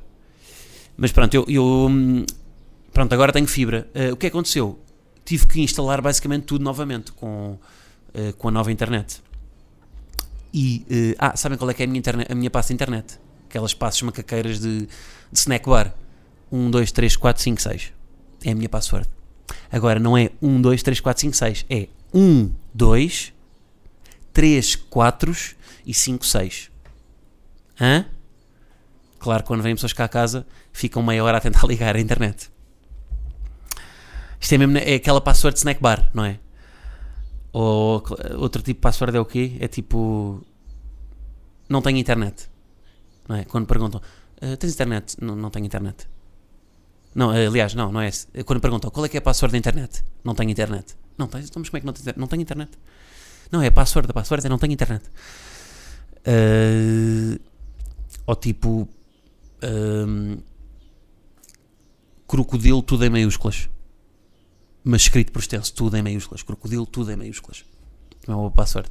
Mas 0.98 1.12
pronto, 1.12 1.34
eu, 1.34 1.46
eu 1.48 1.63
hum, 1.89 2.25
pronto, 2.91 3.13
agora 3.13 3.31
tenho 3.31 3.48
fibra. 3.48 3.88
Uh, 3.93 4.13
o 4.13 4.17
que 4.17 4.27
aconteceu? 4.27 4.79
Tive 5.24 5.46
que 5.48 5.62
instalar 5.62 6.01
basicamente 6.01 6.46
tudo 6.46 6.63
novamente 6.63 7.12
com, 7.12 7.60
uh, 8.15 8.34
com 8.38 8.48
a 8.48 8.51
nova 8.51 8.72
internet. 8.72 9.22
E, 10.54 11.15
ah, 11.17 11.38
sabem 11.38 11.58
qual 11.58 11.69
é 11.69 11.73
que 11.73 11.82
é 11.82 11.86
a 11.86 11.88
minha, 11.88 12.04
a 12.28 12.36
minha 12.36 12.49
pasta 12.49 12.73
internet? 12.73 13.17
Aquelas 13.51 13.73
passos 13.73 14.01
macaqueiras 14.01 14.59
de 14.59 14.87
de 15.31 15.39
snack 15.39 15.67
bar. 15.67 15.95
1, 16.51 16.69
2, 16.69 16.91
3, 16.91 17.15
4, 17.15 17.43
5, 17.43 17.61
6. 17.61 17.93
É 18.43 18.51
a 18.51 18.55
minha 18.55 18.67
password. 18.67 19.07
Agora 19.71 19.99
não 19.99 20.17
é 20.17 20.31
1, 20.41 20.61
2, 20.61 20.83
3, 20.83 20.99
4, 20.99 21.21
5, 21.21 21.35
6. 21.35 21.65
É 21.69 21.87
1, 22.13 22.53
2, 22.73 23.33
3, 24.33 24.75
4 24.75 25.35
e 25.85 25.93
5, 25.93 26.25
6. 26.25 26.71
Hã? 27.79 28.05
Claro, 29.17 29.43
quando 29.43 29.61
vêm 29.61 29.75
pessoas 29.75 29.93
cá 29.93 30.05
a 30.05 30.09
casa, 30.09 30.45
ficam 30.73 31.01
meia 31.01 31.23
hora 31.23 31.37
a 31.37 31.41
tentar 31.41 31.65
ligar 31.67 31.95
a 31.95 31.99
internet. 31.99 32.51
Isto 34.39 34.53
é 34.53 34.57
mesmo 34.57 34.77
é 34.77 34.95
aquela 34.95 35.21
password 35.21 35.53
de 35.53 35.59
snack 35.59 35.79
bar, 35.79 36.09
não 36.13 36.25
é? 36.25 36.39
Ou 37.53 38.03
outro 38.37 38.61
tipo 38.61 38.79
de 38.79 38.81
password 38.81 39.15
é 39.15 39.19
o 39.19 39.25
quê? 39.25 39.57
É 39.59 39.67
tipo. 39.67 40.43
Não 41.69 41.81
tenho 41.81 41.97
internet. 41.97 42.50
Não 43.27 43.36
é? 43.36 43.45
Quando 43.45 43.65
perguntam, 43.65 44.01
Uh, 44.41 44.57
tens 44.57 44.73
internet? 44.73 45.15
Não, 45.21 45.36
não 45.36 45.51
tenho 45.51 45.65
internet. 45.67 46.10
Não, 47.13 47.29
uh, 47.29 47.47
aliás, 47.47 47.75
não, 47.75 47.91
não 47.91 48.01
é 48.01 48.07
esse. 48.07 48.25
Quando 48.43 48.60
perguntam 48.60 48.89
qual 48.89 49.05
é 49.05 49.10
que 49.10 49.15
é 49.15 49.19
a 49.19 49.21
password 49.21 49.51
da 49.51 49.57
internet? 49.57 50.03
Não 50.23 50.34
tenho 50.34 50.49
internet. 50.49 50.95
Não 51.15 51.27
tens? 51.27 51.47
Então, 51.47 51.60
mas 51.60 51.69
como 51.69 51.77
é 51.77 51.79
que 51.81 51.86
não 51.86 51.93
tens 51.93 52.01
internet? 52.01 52.19
Não 52.19 52.27
tenho 52.27 52.41
internet. 52.41 52.71
Não, 53.51 53.62
é 53.62 53.67
a 53.67 53.71
password, 53.71 54.10
a 54.10 54.13
password 54.13 54.45
é 54.45 54.49
não 54.49 54.57
tenho 54.57 54.73
internet. 54.73 55.05
Uh, 56.25 57.39
ou 58.25 58.36
tipo. 58.36 58.89
Uh, 59.63 60.41
crocodilo, 62.27 62.81
tudo 62.81 63.05
em 63.05 63.10
maiúsculas. 63.10 63.69
Mas 64.84 65.01
escrito 65.01 65.31
por 65.31 65.39
extenso, 65.39 65.71
tudo 65.71 65.97
em 65.97 66.01
maiúsculas. 66.01 66.41
Crocodilo, 66.41 66.88
tudo 66.88 67.12
em 67.12 67.15
maiúsculas. 67.15 67.63
Não 68.27 68.34
é 68.34 68.38
uma 68.38 68.51
password. 68.51 68.89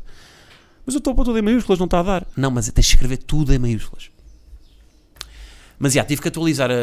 Mas 0.86 0.94
eu 0.94 0.98
estou 0.98 1.12
a 1.12 1.16
pôr 1.16 1.24
tudo 1.24 1.38
em 1.38 1.42
maiúsculas, 1.42 1.80
não 1.80 1.86
está 1.86 1.98
a 1.98 2.02
dar. 2.04 2.26
Não, 2.36 2.52
mas 2.52 2.70
tens 2.70 2.86
de 2.86 2.92
escrever 2.92 3.16
tudo 3.16 3.52
em 3.52 3.58
maiúsculas. 3.58 4.10
Mas 5.82 5.94
já, 5.94 6.04
tive 6.04 6.20
que 6.20 6.28
atualizar 6.28 6.70
a, 6.70 6.74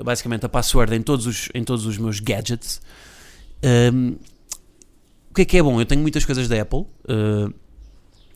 a, 0.00 0.02
basicamente 0.02 0.46
a 0.46 0.48
password 0.48 0.96
em 0.96 1.02
todos 1.02 1.26
os, 1.26 1.50
em 1.54 1.62
todos 1.62 1.84
os 1.84 1.98
meus 1.98 2.20
gadgets. 2.20 2.80
Um, 3.92 4.16
o 5.30 5.34
que 5.34 5.42
é 5.42 5.44
que 5.44 5.58
é 5.58 5.62
bom? 5.62 5.78
Eu 5.78 5.84
tenho 5.84 6.00
muitas 6.00 6.24
coisas 6.24 6.48
da 6.48 6.62
Apple, 6.62 6.78
uh, 6.78 7.52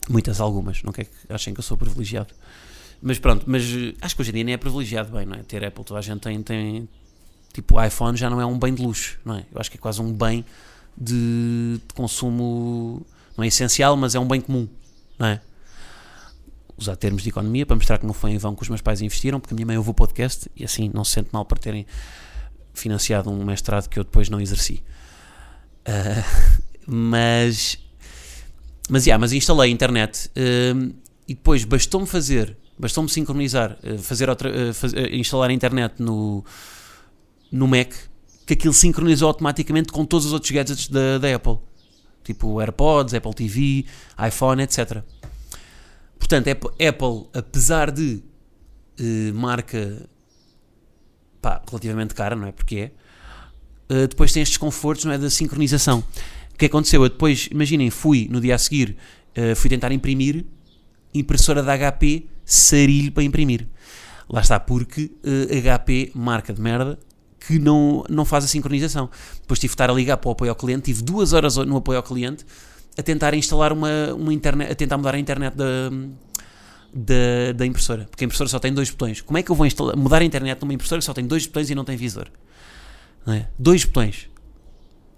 muitas, 0.07 0.39
algumas, 0.39 0.83
não 0.83 0.91
quer 0.91 1.05
que 1.05 1.33
achem 1.33 1.55
que 1.55 1.59
eu 1.59 1.63
sou 1.63 1.75
privilegiado. 1.75 2.35
Mas 3.01 3.17
pronto, 3.17 3.45
mas 3.47 3.63
eh, 3.63 3.95
acho 4.01 4.15
que 4.15 4.21
hoje 4.21 4.29
em 4.29 4.33
dia 4.35 4.43
nem 4.43 4.53
é 4.53 4.57
privilegiado 4.57 5.11
bem, 5.11 5.25
não 5.25 5.37
é? 5.37 5.43
Ter 5.43 5.63
Apple, 5.65 5.83
toda 5.83 5.99
a 5.99 6.03
gente 6.03 6.19
tem, 6.19 6.43
tem 6.43 6.87
tipo, 7.51 7.81
iPhone 7.81 8.15
já 8.15 8.29
não 8.29 8.39
é 8.39 8.45
um 8.45 8.59
bem 8.59 8.73
de 8.73 8.83
luxo, 8.83 9.17
não 9.25 9.35
é? 9.35 9.45
Eu 9.51 9.59
acho 9.59 9.71
que 9.71 9.77
é 9.77 9.79
quase 9.79 10.01
um 10.01 10.13
bem 10.13 10.45
de, 10.95 11.79
de 11.87 11.93
consumo, 11.95 13.03
não 13.35 13.43
é 13.43 13.47
essencial, 13.47 13.95
mas 13.95 14.13
é 14.13 14.19
um 14.19 14.27
bem 14.27 14.41
comum, 14.41 14.67
não 15.17 15.27
é? 15.27 15.41
Usar 16.83 16.95
termos 16.95 17.23
de 17.23 17.29
economia 17.29 17.65
para 17.65 17.75
mostrar 17.75 17.97
que 17.97 18.05
não 18.05 18.13
foi 18.13 18.31
em 18.31 18.37
vão 18.37 18.55
que 18.55 18.63
os 18.63 18.69
meus 18.69 18.81
pais 18.81 19.01
investiram, 19.01 19.39
porque 19.39 19.53
a 19.53 19.55
minha 19.55 19.65
mãe 19.65 19.77
ouve 19.77 19.89
o 19.89 19.93
podcast 19.93 20.49
e 20.55 20.63
assim 20.63 20.89
não 20.93 21.03
se 21.03 21.11
sente 21.11 21.29
mal 21.31 21.45
por 21.45 21.57
terem 21.57 21.85
financiado 22.73 23.29
um 23.29 23.43
mestrado 23.43 23.87
que 23.87 23.99
eu 23.99 24.03
depois 24.03 24.29
não 24.29 24.39
exerci. 24.39 24.83
Uh, 25.87 26.61
mas, 26.87 27.77
mas, 28.89 29.05
yeah, 29.05 29.19
mas 29.19 29.33
instalei 29.33 29.69
a 29.69 29.73
internet 29.73 30.29
uh, 30.29 30.93
e 31.27 31.33
depois 31.33 31.63
bastou-me 31.65 32.07
fazer, 32.07 32.57
bastou-me 32.77 33.09
sincronizar, 33.09 33.77
uh, 33.83 33.97
fazer 33.99 34.29
outra, 34.29 34.51
instalar 35.11 35.49
a 35.49 35.53
internet 35.53 35.95
no, 35.99 36.43
no 37.51 37.67
Mac, 37.67 37.93
que 38.45 38.53
aquilo 38.53 38.73
sincronizou 38.73 39.27
automaticamente 39.27 39.91
com 39.91 40.05
todos 40.05 40.25
os 40.25 40.33
outros 40.33 40.51
gadgets 40.51 40.87
da, 40.87 41.17
da 41.17 41.35
Apple, 41.35 41.57
tipo 42.23 42.59
AirPods, 42.59 43.13
Apple 43.13 43.33
TV, 43.33 43.85
iPhone, 44.27 44.63
etc. 44.63 45.03
Portanto, 46.19 46.47
Apple, 46.49 47.29
apesar 47.33 47.89
de 47.89 48.21
uh, 48.99 49.33
marca 49.33 50.07
pá, 51.41 51.61
relativamente 51.67 52.13
cara, 52.13 52.35
não 52.35 52.47
é? 52.47 52.51
Porque 52.51 52.91
é, 53.89 53.93
uh, 53.93 54.07
depois 54.07 54.31
tem 54.31 54.43
estes 54.43 54.57
confortos, 54.57 55.05
não 55.05 55.13
é? 55.13 55.17
Da 55.17 55.29
sincronização. 55.29 56.03
O 56.53 56.57
que 56.57 56.65
aconteceu? 56.65 57.01
Eu 57.01 57.09
depois, 57.09 57.47
imaginem, 57.49 57.89
fui 57.89 58.27
no 58.29 58.41
dia 58.41 58.55
a 58.55 58.57
seguir, 58.57 58.97
uh, 59.37 59.55
fui 59.55 59.69
tentar 59.69 59.91
imprimir, 59.91 60.45
impressora 61.13 61.63
da 61.63 61.75
HP, 61.75 62.27
sarilho 62.45 63.11
para 63.11 63.23
imprimir. 63.23 63.65
Lá 64.29 64.41
está, 64.41 64.59
porque 64.59 65.09
HP, 65.23 66.11
marca 66.13 66.53
de 66.53 66.61
merda, 66.61 66.99
que 67.39 67.57
não, 67.57 68.03
não 68.07 68.23
faz 68.23 68.43
a 68.43 68.47
sincronização. 68.47 69.09
Depois 69.41 69.59
tive 69.59 69.71
de 69.71 69.73
estar 69.73 69.89
a 69.89 69.93
ligar 69.93 70.17
para 70.17 70.29
o 70.29 70.31
apoio 70.33 70.51
ao 70.51 70.55
cliente, 70.55 70.83
tive 70.83 71.01
duas 71.01 71.33
horas 71.33 71.57
no 71.57 71.77
apoio 71.77 71.97
ao 71.97 72.03
cliente 72.03 72.45
a 72.99 73.03
tentar 73.03 73.33
instalar 73.33 73.71
uma, 73.71 74.13
uma 74.13 74.33
internet, 74.33 74.71
a 74.71 74.75
tentar 74.75 74.97
mudar 74.97 75.15
a 75.15 75.19
internet 75.19 75.55
da, 75.55 75.89
da, 76.93 77.53
da, 77.55 77.65
impressora, 77.65 78.05
porque 78.09 78.23
a 78.23 78.25
impressora 78.25 78.49
só 78.49 78.59
tem 78.59 78.73
dois 78.73 78.89
botões. 78.89 79.21
Como 79.21 79.37
é 79.37 79.43
que 79.43 79.49
eu 79.49 79.55
vou 79.55 79.65
instalar, 79.65 79.95
mudar 79.95 80.21
a 80.21 80.25
internet 80.25 80.59
numa 80.61 80.73
impressora 80.73 80.99
que 80.99 81.05
só 81.05 81.13
tem 81.13 81.25
dois 81.25 81.47
botões 81.47 81.69
e 81.69 81.75
não 81.75 81.85
tem 81.85 81.95
visor? 81.95 82.29
Não 83.25 83.33
é? 83.33 83.47
Dois 83.57 83.85
botões. 83.85 84.29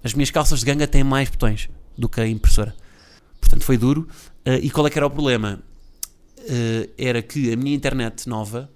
As 0.04 0.14
minhas 0.14 0.30
calças 0.30 0.60
de 0.60 0.66
ganga 0.66 0.86
têm 0.86 1.04
mais 1.04 1.30
botões 1.30 1.70
do 1.98 2.08
que 2.08 2.22
a 2.22 2.28
impressora. 2.28 2.76
Portanto, 3.40 3.64
foi 3.64 3.78
duro. 3.78 4.08
Uh, 4.46 4.62
e 4.62 4.70
qual 4.70 4.86
é 4.86 4.90
que 4.90 5.00
era 5.00 5.08
o 5.08 5.10
problema? 5.10 5.60
Uh, 6.40 6.90
era 6.98 7.22
que 7.22 7.52
a 7.52 7.58
minha 7.58 7.76
internet 7.76 8.30
nova, 8.30 8.70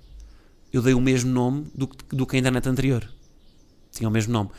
eu 0.74 0.82
dei 0.82 0.94
o 0.94 1.02
mesmo 1.02 1.32
nome 1.32 1.68
do, 1.76 1.90
do 2.10 2.26
que 2.26 2.36
a 2.36 2.40
internet 2.40 2.68
anterior. 2.68 3.08
Tinha 3.92 4.10
o 4.10 4.12
mesmo 4.12 4.34
nome. 4.34 4.50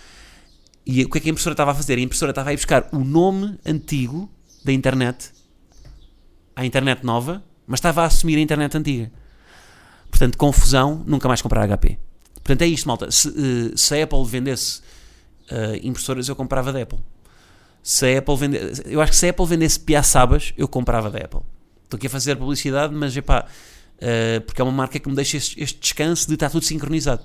E 0.85 1.05
o 1.05 1.11
que 1.11 1.19
é 1.19 1.21
que 1.21 1.29
a 1.29 1.33
impressora 1.33 1.53
estava 1.53 1.73
a 1.73 1.75
fazer? 1.75 1.99
A 1.99 2.01
impressora 2.01 2.31
estava 2.31 2.51
a 2.51 2.53
ir 2.53 2.57
buscar 2.57 2.89
o 2.93 2.99
nome 2.99 3.59
antigo 3.67 4.31
da 4.67 4.73
internet 4.73 5.31
à 6.55 6.65
internet 6.65 7.05
nova, 7.05 7.45
mas 7.67 7.79
estava 7.79 8.03
a 8.03 8.07
assumir 8.07 8.37
a 8.37 8.41
internet 8.41 8.77
antiga. 8.77 9.13
Portanto, 10.11 10.39
confusão, 10.39 11.05
nunca 11.07 11.29
mais 11.29 11.43
comprar 11.43 11.69
HP. 11.69 11.99
Portanto, 12.37 12.63
é 12.63 12.67
isto, 12.67 12.87
malta. 12.89 13.11
Se, 13.11 13.29
uh, 13.29 13.77
se 13.77 13.95
a 13.95 14.05
Apple 14.05 14.25
vendesse 14.25 14.81
uh, 15.51 15.77
impressoras, 15.83 16.29
eu 16.29 16.35
comprava 16.35 16.73
da 16.73 16.81
Apple. 16.81 16.99
Se 17.83 18.07
a 18.07 18.19
Apple 18.19 18.37
vendesse, 18.37 18.83
eu 18.87 19.01
acho 19.01 19.13
que 19.13 19.19
se 19.19 19.27
a 19.27 19.31
Apple 19.31 19.47
vendesse 19.47 19.79
piaçabas, 19.79 20.55
eu 20.57 20.67
comprava 20.67 21.11
da 21.11 21.19
Apple. 21.19 21.41
Estou 21.85 21.99
aqui 21.99 22.07
a 22.07 22.11
fazer 22.11 22.35
publicidade, 22.37 22.95
mas 22.95 23.17
epá, 23.17 23.47
uh, 23.97 24.41
porque 24.41 24.61
é 24.61 24.65
uma 24.65 24.73
marca 24.73 24.99
que 24.99 25.09
me 25.09 25.15
deixa 25.15 25.37
este, 25.37 25.63
este 25.63 25.79
descanso 25.79 26.27
de 26.27 26.35
estar 26.35 26.51
tudo 26.51 26.65
sincronizado. 26.65 27.23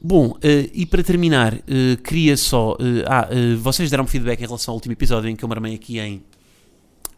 Bom, 0.00 0.30
uh, 0.30 0.38
e 0.72 0.86
para 0.86 1.02
terminar, 1.02 1.54
uh, 1.54 2.02
queria 2.04 2.36
só. 2.36 2.76
ah, 3.06 3.28
vocês 3.60 3.90
deram 3.90 4.06
feedback 4.06 4.40
em 4.40 4.46
relação 4.46 4.72
ao 4.72 4.76
último 4.76 4.92
episódio 4.92 5.28
em 5.28 5.36
que 5.36 5.44
eu 5.44 5.48
marmei 5.48 5.74
aqui 5.74 5.98
em 5.98 6.22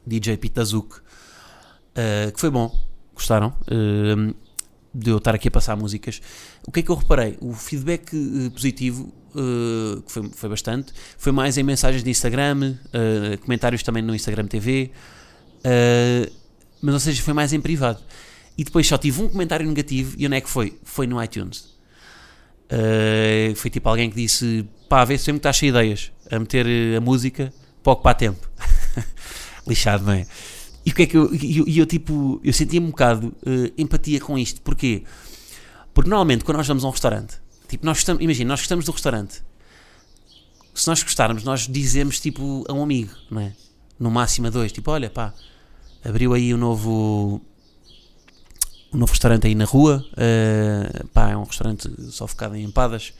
DJ 0.07 0.37
Pitazuk, 0.37 0.97
que 2.35 2.41
foi 2.41 2.51
bom, 2.51 2.75
gostaram 3.15 3.55
de 4.93 5.11
eu 5.11 5.19
estar 5.19 5.35
aqui 5.35 5.49
a 5.49 5.51
passar 5.51 5.77
músicas. 5.77 6.21
O 6.67 6.73
que 6.73 6.81
é 6.81 6.83
que 6.83 6.91
eu 6.91 6.97
reparei? 6.97 7.37
O 7.41 7.53
feedback 7.53 8.11
positivo 8.53 9.13
uh, 9.35 10.03
que 10.03 10.13
foi, 10.13 10.31
foi 10.31 10.49
bastante, 10.49 10.93
foi 11.19 11.33
mais 11.33 11.57
em 11.59 11.63
mensagens 11.63 12.03
de 12.03 12.11
Instagram, 12.11 12.77
uh, 12.87 13.39
comentários 13.39 13.83
também 13.83 14.03
no 14.03 14.15
Instagram 14.15 14.47
TV, 14.47 14.91
uh, 15.59 16.33
mas 16.81 16.95
ou 16.95 17.01
seja, 17.01 17.23
foi 17.23 17.35
mais 17.35 17.53
em 17.53 17.61
privado. 17.61 18.01
E 18.57 18.65
depois 18.65 18.87
só 18.87 18.99
tive 18.99 19.23
um 19.23 19.29
comentário 19.29 19.67
negativo 19.67 20.15
e 20.19 20.27
onde 20.27 20.37
é 20.37 20.41
que 20.41 20.51
foi? 20.51 20.79
Foi 20.83 21.07
no 21.07 21.23
iTunes. 21.23 21.79
Foi 23.57 23.71
tipo 23.71 23.89
alguém 23.89 24.11
que 24.11 24.17
disse: 24.17 24.67
pá, 24.89 25.05
vê 25.05 25.17
se 25.19 25.25
sempre 25.25 25.39
estás 25.39 25.57
cheio 25.57 25.73
de 25.73 25.79
ideias 25.79 26.13
a 26.31 26.39
meter 26.39 26.67
a 26.97 27.01
música 27.01 27.53
para 27.83 28.15
tempo. 28.15 28.49
Lixado, 29.67 30.05
não 30.05 30.13
é? 30.13 30.27
E 30.85 30.91
o 30.91 30.95
que 30.95 31.03
é 31.03 31.07
que 31.07 31.17
eu, 31.17 31.31
eu, 31.35 31.65
eu 31.67 31.87
tipo, 31.87 32.41
eu 32.43 32.53
sentia 32.53 32.81
um 32.81 32.87
bocado 32.87 33.35
empatia 33.77 34.21
com 34.21 34.39
isto, 34.39 34.61
porquê? 34.63 35.05
Porque 35.93 36.09
normalmente 36.09 36.45
quando 36.45 36.57
nós 36.57 36.67
vamos 36.67 36.85
a 36.85 36.89
um 36.89 36.91
restaurante 36.91 37.41
Tipo, 37.71 37.87
nós 37.87 37.99
estamos, 37.99 38.21
imagina, 38.21 38.49
nós 38.49 38.61
gostamos 38.61 38.85
do 38.85 38.91
restaurante. 38.91 39.45
Se 40.75 40.89
nós 40.89 41.05
gostarmos, 41.05 41.45
nós 41.45 41.69
dizemos 41.69 42.19
tipo 42.19 42.65
a 42.69 42.73
um 42.73 42.83
amigo, 42.83 43.15
não 43.31 43.43
é? 43.43 43.53
No 43.97 44.11
máximo 44.11 44.49
a 44.49 44.51
dois, 44.51 44.73
tipo, 44.73 44.91
olha, 44.91 45.09
pá, 45.09 45.33
abriu 46.05 46.35
aí 46.35 46.53
um 46.53 46.57
novo 46.57 47.41
um 48.93 48.99
novo 48.99 49.13
restaurante 49.13 49.47
aí 49.47 49.55
na 49.55 49.65
rua, 49.65 50.05
uh, 50.13 51.09
pá, 51.09 51.31
é 51.31 51.37
um 51.37 51.45
restaurante 51.45 51.89
só 52.11 52.27
focado 52.27 52.57
em 52.57 52.65
empadas, 52.65 53.13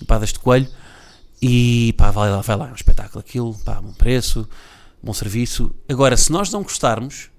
empadas 0.00 0.32
de 0.32 0.38
coelho, 0.38 0.68
e 1.40 1.94
pá, 1.96 2.10
vai 2.10 2.30
lá, 2.30 2.40
vai 2.40 2.56
lá, 2.56 2.68
é 2.68 2.72
um 2.72 2.74
espetáculo 2.74 3.20
aquilo, 3.20 3.54
pá, 3.64 3.80
bom 3.80 3.92
preço, 3.92 4.48
bom 5.02 5.12
serviço. 5.12 5.74
Agora, 5.88 6.16
se 6.16 6.30
nós 6.30 6.50
não 6.50 6.62
gostarmos, 6.62 7.30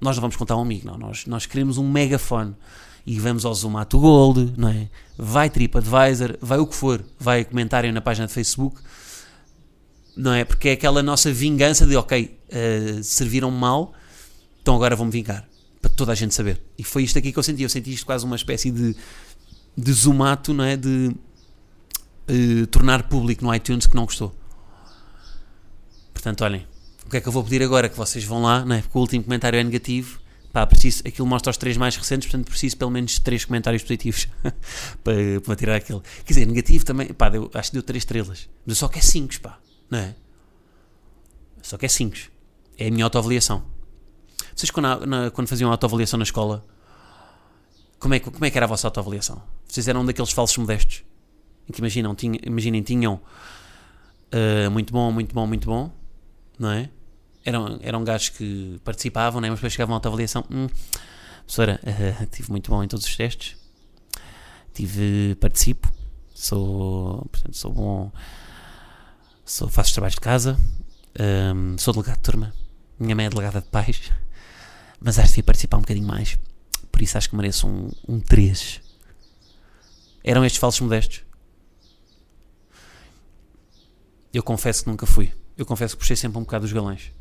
nós 0.00 0.16
não 0.16 0.22
vamos 0.22 0.36
contar 0.36 0.54
a 0.54 0.56
um 0.56 0.62
amigo, 0.62 0.86
não, 0.86 0.98
nós, 0.98 1.26
nós 1.26 1.46
queremos 1.46 1.78
um 1.78 1.88
megafone 1.88 2.54
e 3.06 3.18
vamos 3.20 3.44
ao 3.44 3.54
Zomato 3.54 3.98
Gold, 3.98 4.54
não 4.56 4.68
é? 4.68 4.88
Vai 5.16 5.50
TripAdvisor, 5.50 6.36
vai 6.40 6.58
o 6.58 6.66
que 6.66 6.74
for, 6.74 7.04
vai 7.18 7.44
comentário 7.44 7.92
na 7.92 8.00
página 8.00 8.26
de 8.26 8.32
Facebook, 8.32 8.80
não 10.16 10.32
é? 10.32 10.44
Porque 10.44 10.70
é 10.70 10.72
aquela 10.72 11.02
nossa 11.02 11.30
vingança 11.30 11.86
de, 11.86 11.96
ok, 11.96 12.38
uh, 12.48 13.04
serviram 13.04 13.50
mal, 13.50 13.92
então 14.62 14.74
agora 14.74 14.96
vou-me 14.96 15.12
vingar, 15.12 15.46
para 15.84 15.92
toda 15.94 16.12
a 16.12 16.14
gente 16.14 16.34
saber. 16.34 16.62
E 16.78 16.82
foi 16.82 17.02
isto 17.02 17.18
aqui 17.18 17.30
que 17.30 17.38
eu 17.38 17.42
senti, 17.42 17.62
eu 17.62 17.68
senti 17.68 17.92
isto 17.92 18.06
quase 18.06 18.24
uma 18.24 18.36
espécie 18.36 18.70
de, 18.70 18.96
de 19.76 19.92
Zomato, 19.92 20.54
não 20.54 20.64
é? 20.64 20.78
De 20.78 21.14
uh, 22.30 22.66
tornar 22.68 23.02
público 23.02 23.44
no 23.44 23.54
iTunes 23.54 23.86
que 23.86 23.94
não 23.94 24.06
gostou. 24.06 24.34
Portanto, 26.14 26.42
olhem, 26.42 26.66
o 27.04 27.10
que 27.10 27.18
é 27.18 27.20
que 27.20 27.28
eu 27.28 27.32
vou 27.32 27.44
pedir 27.44 27.62
agora? 27.62 27.90
Que 27.90 27.96
vocês 27.98 28.24
vão 28.24 28.42
lá, 28.42 28.64
não 28.64 28.76
é? 28.76 28.80
Porque 28.80 28.96
o 28.96 29.00
último 29.02 29.24
comentário 29.24 29.58
é 29.58 29.62
pá, 30.54 30.66
preciso, 30.66 31.02
aquilo 31.06 31.26
mostra 31.26 31.50
os 31.50 31.58
três 31.58 31.76
mais 31.76 31.96
recentes, 31.96 32.30
portanto 32.30 32.48
preciso 32.48 32.78
pelo 32.78 32.90
menos 32.90 33.18
três 33.18 33.44
comentários 33.44 33.82
positivos 33.82 34.28
para, 35.04 35.40
para 35.44 35.56
tirar 35.56 35.76
aquele. 35.76 36.00
Quer 36.24 36.32
dizer, 36.32 36.46
negativo 36.46 36.84
também, 36.84 37.08
pá, 37.08 37.28
deu, 37.28 37.50
acho 37.52 37.70
que 37.70 37.74
deu 37.74 37.82
três 37.82 38.02
estrelas, 38.02 38.48
mas 38.64 38.76
eu 38.76 38.80
só 38.80 38.88
quero 38.88 39.04
cinco, 39.04 39.38
pá, 39.40 39.58
não 39.90 39.98
é? 39.98 40.14
Só 41.60 41.76
quero 41.76 41.92
cinco. 41.92 42.16
É 42.78 42.88
a 42.88 42.90
minha 42.90 43.04
autoavaliação. 43.04 43.73
Vocês 44.54 44.70
quando, 44.70 45.06
na, 45.06 45.30
quando 45.30 45.48
faziam 45.48 45.70
autoavaliação 45.70 46.18
na 46.18 46.24
escola, 46.24 46.64
como 47.98 48.14
é, 48.14 48.20
como 48.20 48.44
é 48.44 48.50
que 48.50 48.58
era 48.58 48.66
a 48.66 48.68
vossa 48.68 48.86
autoavaliação? 48.86 49.42
Vocês 49.66 49.88
eram 49.88 50.04
daqueles 50.04 50.30
falsos 50.30 50.56
modestos? 50.58 51.02
Em 51.68 51.72
que 51.72 51.80
imaginam, 51.80 52.14
tinha, 52.14 52.38
imaginem, 52.44 52.82
tinham 52.82 53.14
uh, 53.14 54.70
muito 54.70 54.92
bom, 54.92 55.10
muito 55.10 55.34
bom, 55.34 55.46
muito 55.46 55.66
bom, 55.66 55.90
não 56.58 56.70
é? 56.70 56.90
eram, 57.44 57.78
eram 57.82 58.02
gajos 58.02 58.30
que 58.30 58.80
participavam, 58.84 59.40
né? 59.40 59.50
mas 59.50 59.58
depois 59.58 59.72
chegavam 59.72 59.94
à 59.94 59.96
autoavaliação. 59.98 60.44
Hum, 60.50 60.66
professora, 61.42 61.78
uh, 61.82 62.26
tive 62.26 62.50
muito 62.50 62.70
bom 62.70 62.82
em 62.82 62.88
todos 62.88 63.04
os 63.04 63.16
testes, 63.16 63.56
tive, 64.72 65.36
participo, 65.40 65.92
sou, 66.34 67.26
portanto, 67.30 67.56
sou 67.56 67.72
bom, 67.72 68.12
sou, 69.44 69.68
faço 69.68 69.88
os 69.88 69.92
trabalhos 69.92 70.14
de 70.14 70.20
casa, 70.20 70.58
um, 71.54 71.76
sou 71.78 71.92
delegado 71.92 72.16
de 72.16 72.22
turma, 72.22 72.54
minha 72.98 73.14
mãe 73.14 73.26
é 73.26 73.30
delegada 73.30 73.60
de 73.60 73.68
pais, 73.68 74.10
mas 75.04 75.18
acho 75.18 75.28
que 75.28 75.32
devia 75.32 75.44
participar 75.44 75.76
um 75.76 75.80
bocadinho 75.82 76.06
mais, 76.06 76.38
por 76.90 77.02
isso 77.02 77.18
acho 77.18 77.28
que 77.28 77.36
mereço 77.36 77.68
um, 77.68 77.90
um 78.08 78.18
3. 78.18 78.80
Eram 80.24 80.42
estes 80.46 80.58
falsos 80.58 80.80
modestos? 80.80 81.22
Eu 84.32 84.42
confesso 84.42 84.82
que 84.82 84.88
nunca 84.88 85.04
fui. 85.04 85.30
Eu 85.58 85.66
confesso 85.66 85.94
que 85.94 85.98
puxei 85.98 86.16
sempre 86.16 86.38
um 86.38 86.40
bocado 86.40 86.64
os 86.64 86.72
galões. 86.72 87.12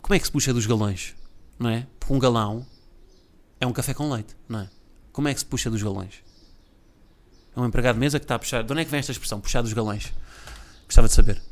Como 0.00 0.14
é 0.14 0.18
que 0.18 0.24
se 0.24 0.32
puxa 0.32 0.54
dos 0.54 0.64
galões? 0.64 1.14
Não 1.58 1.68
é? 1.68 1.86
Porque 1.98 2.14
um 2.14 2.18
galão 2.18 2.66
é 3.60 3.66
um 3.66 3.72
café 3.72 3.92
com 3.92 4.10
leite, 4.10 4.34
não 4.48 4.60
é? 4.60 4.70
Como 5.12 5.28
é 5.28 5.34
que 5.34 5.40
se 5.40 5.46
puxa 5.46 5.68
dos 5.68 5.82
galões? 5.82 6.24
É 7.54 7.60
um 7.60 7.66
empregado 7.66 7.96
de 7.96 8.00
mesa 8.00 8.18
que 8.18 8.24
está 8.24 8.36
a 8.36 8.38
puxar. 8.38 8.64
De 8.64 8.72
onde 8.72 8.80
é 8.80 8.84
que 8.86 8.90
vem 8.90 9.00
esta 9.00 9.12
expressão? 9.12 9.38
Puxar 9.42 9.60
dos 9.60 9.74
galões. 9.74 10.10
Gostava 10.86 11.06
de 11.06 11.12
saber. 11.12 11.42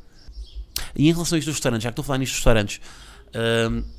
E 0.96 1.10
em 1.10 1.12
relação 1.12 1.36
a 1.36 1.38
isto 1.38 1.48
dos 1.48 1.56
restaurantes, 1.56 1.84
já 1.84 1.90
que 1.90 1.92
estou 1.92 2.02
a 2.02 2.06
falar 2.06 2.18
nisto 2.18 2.32
dos 2.32 2.38
restaurantes, 2.38 2.80
uh, 3.28 3.97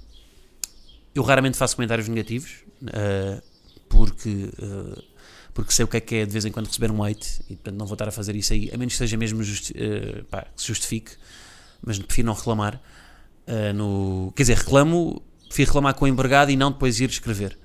eu 1.14 1.24
raramente 1.24 1.58
faço 1.58 1.76
comentários 1.76 2.08
negativos, 2.08 2.64
uh, 2.84 3.42
porque, 3.88 4.50
uh, 4.60 5.04
porque 5.54 5.74
sei 5.74 5.86
o 5.86 5.88
que 5.88 5.98
é 5.98 6.00
que 6.00 6.16
é 6.16 6.26
de 6.26 6.32
vez 6.32 6.46
em 6.46 6.52
quando 6.52 6.68
receber 6.68 6.92
um 6.92 7.04
hate, 7.04 7.42
e 7.50 7.56
portanto 7.56 7.76
não 7.76 7.86
vou 7.86 7.96
estar 7.96 8.08
a 8.08 8.12
fazer 8.12 8.36
isso 8.36 8.54
aí, 8.54 8.70
a 8.74 8.78
menos 8.78 8.94
que 8.94 8.98
seja 8.98 9.18
mesmo 9.18 9.44
justi 9.44 9.74
uh, 9.74 10.24
pá, 10.26 10.44
que 10.44 10.62
se 10.62 10.68
justifique, 10.68 11.12
mas 11.82 11.98
prefiro 12.00 12.28
não 12.28 12.34
reclamar. 12.34 12.82
No, 13.74 14.32
quer 14.36 14.44
dizer, 14.44 14.58
reclamo, 14.58 15.24
prefiro 15.48 15.70
reclamar 15.70 15.96
com 15.96 16.06
o 16.06 16.08
empregado 16.08 16.52
e 16.52 16.56
não 16.56 16.72
depois 16.72 17.00
ir 17.00 17.10
escrever. 17.10 17.58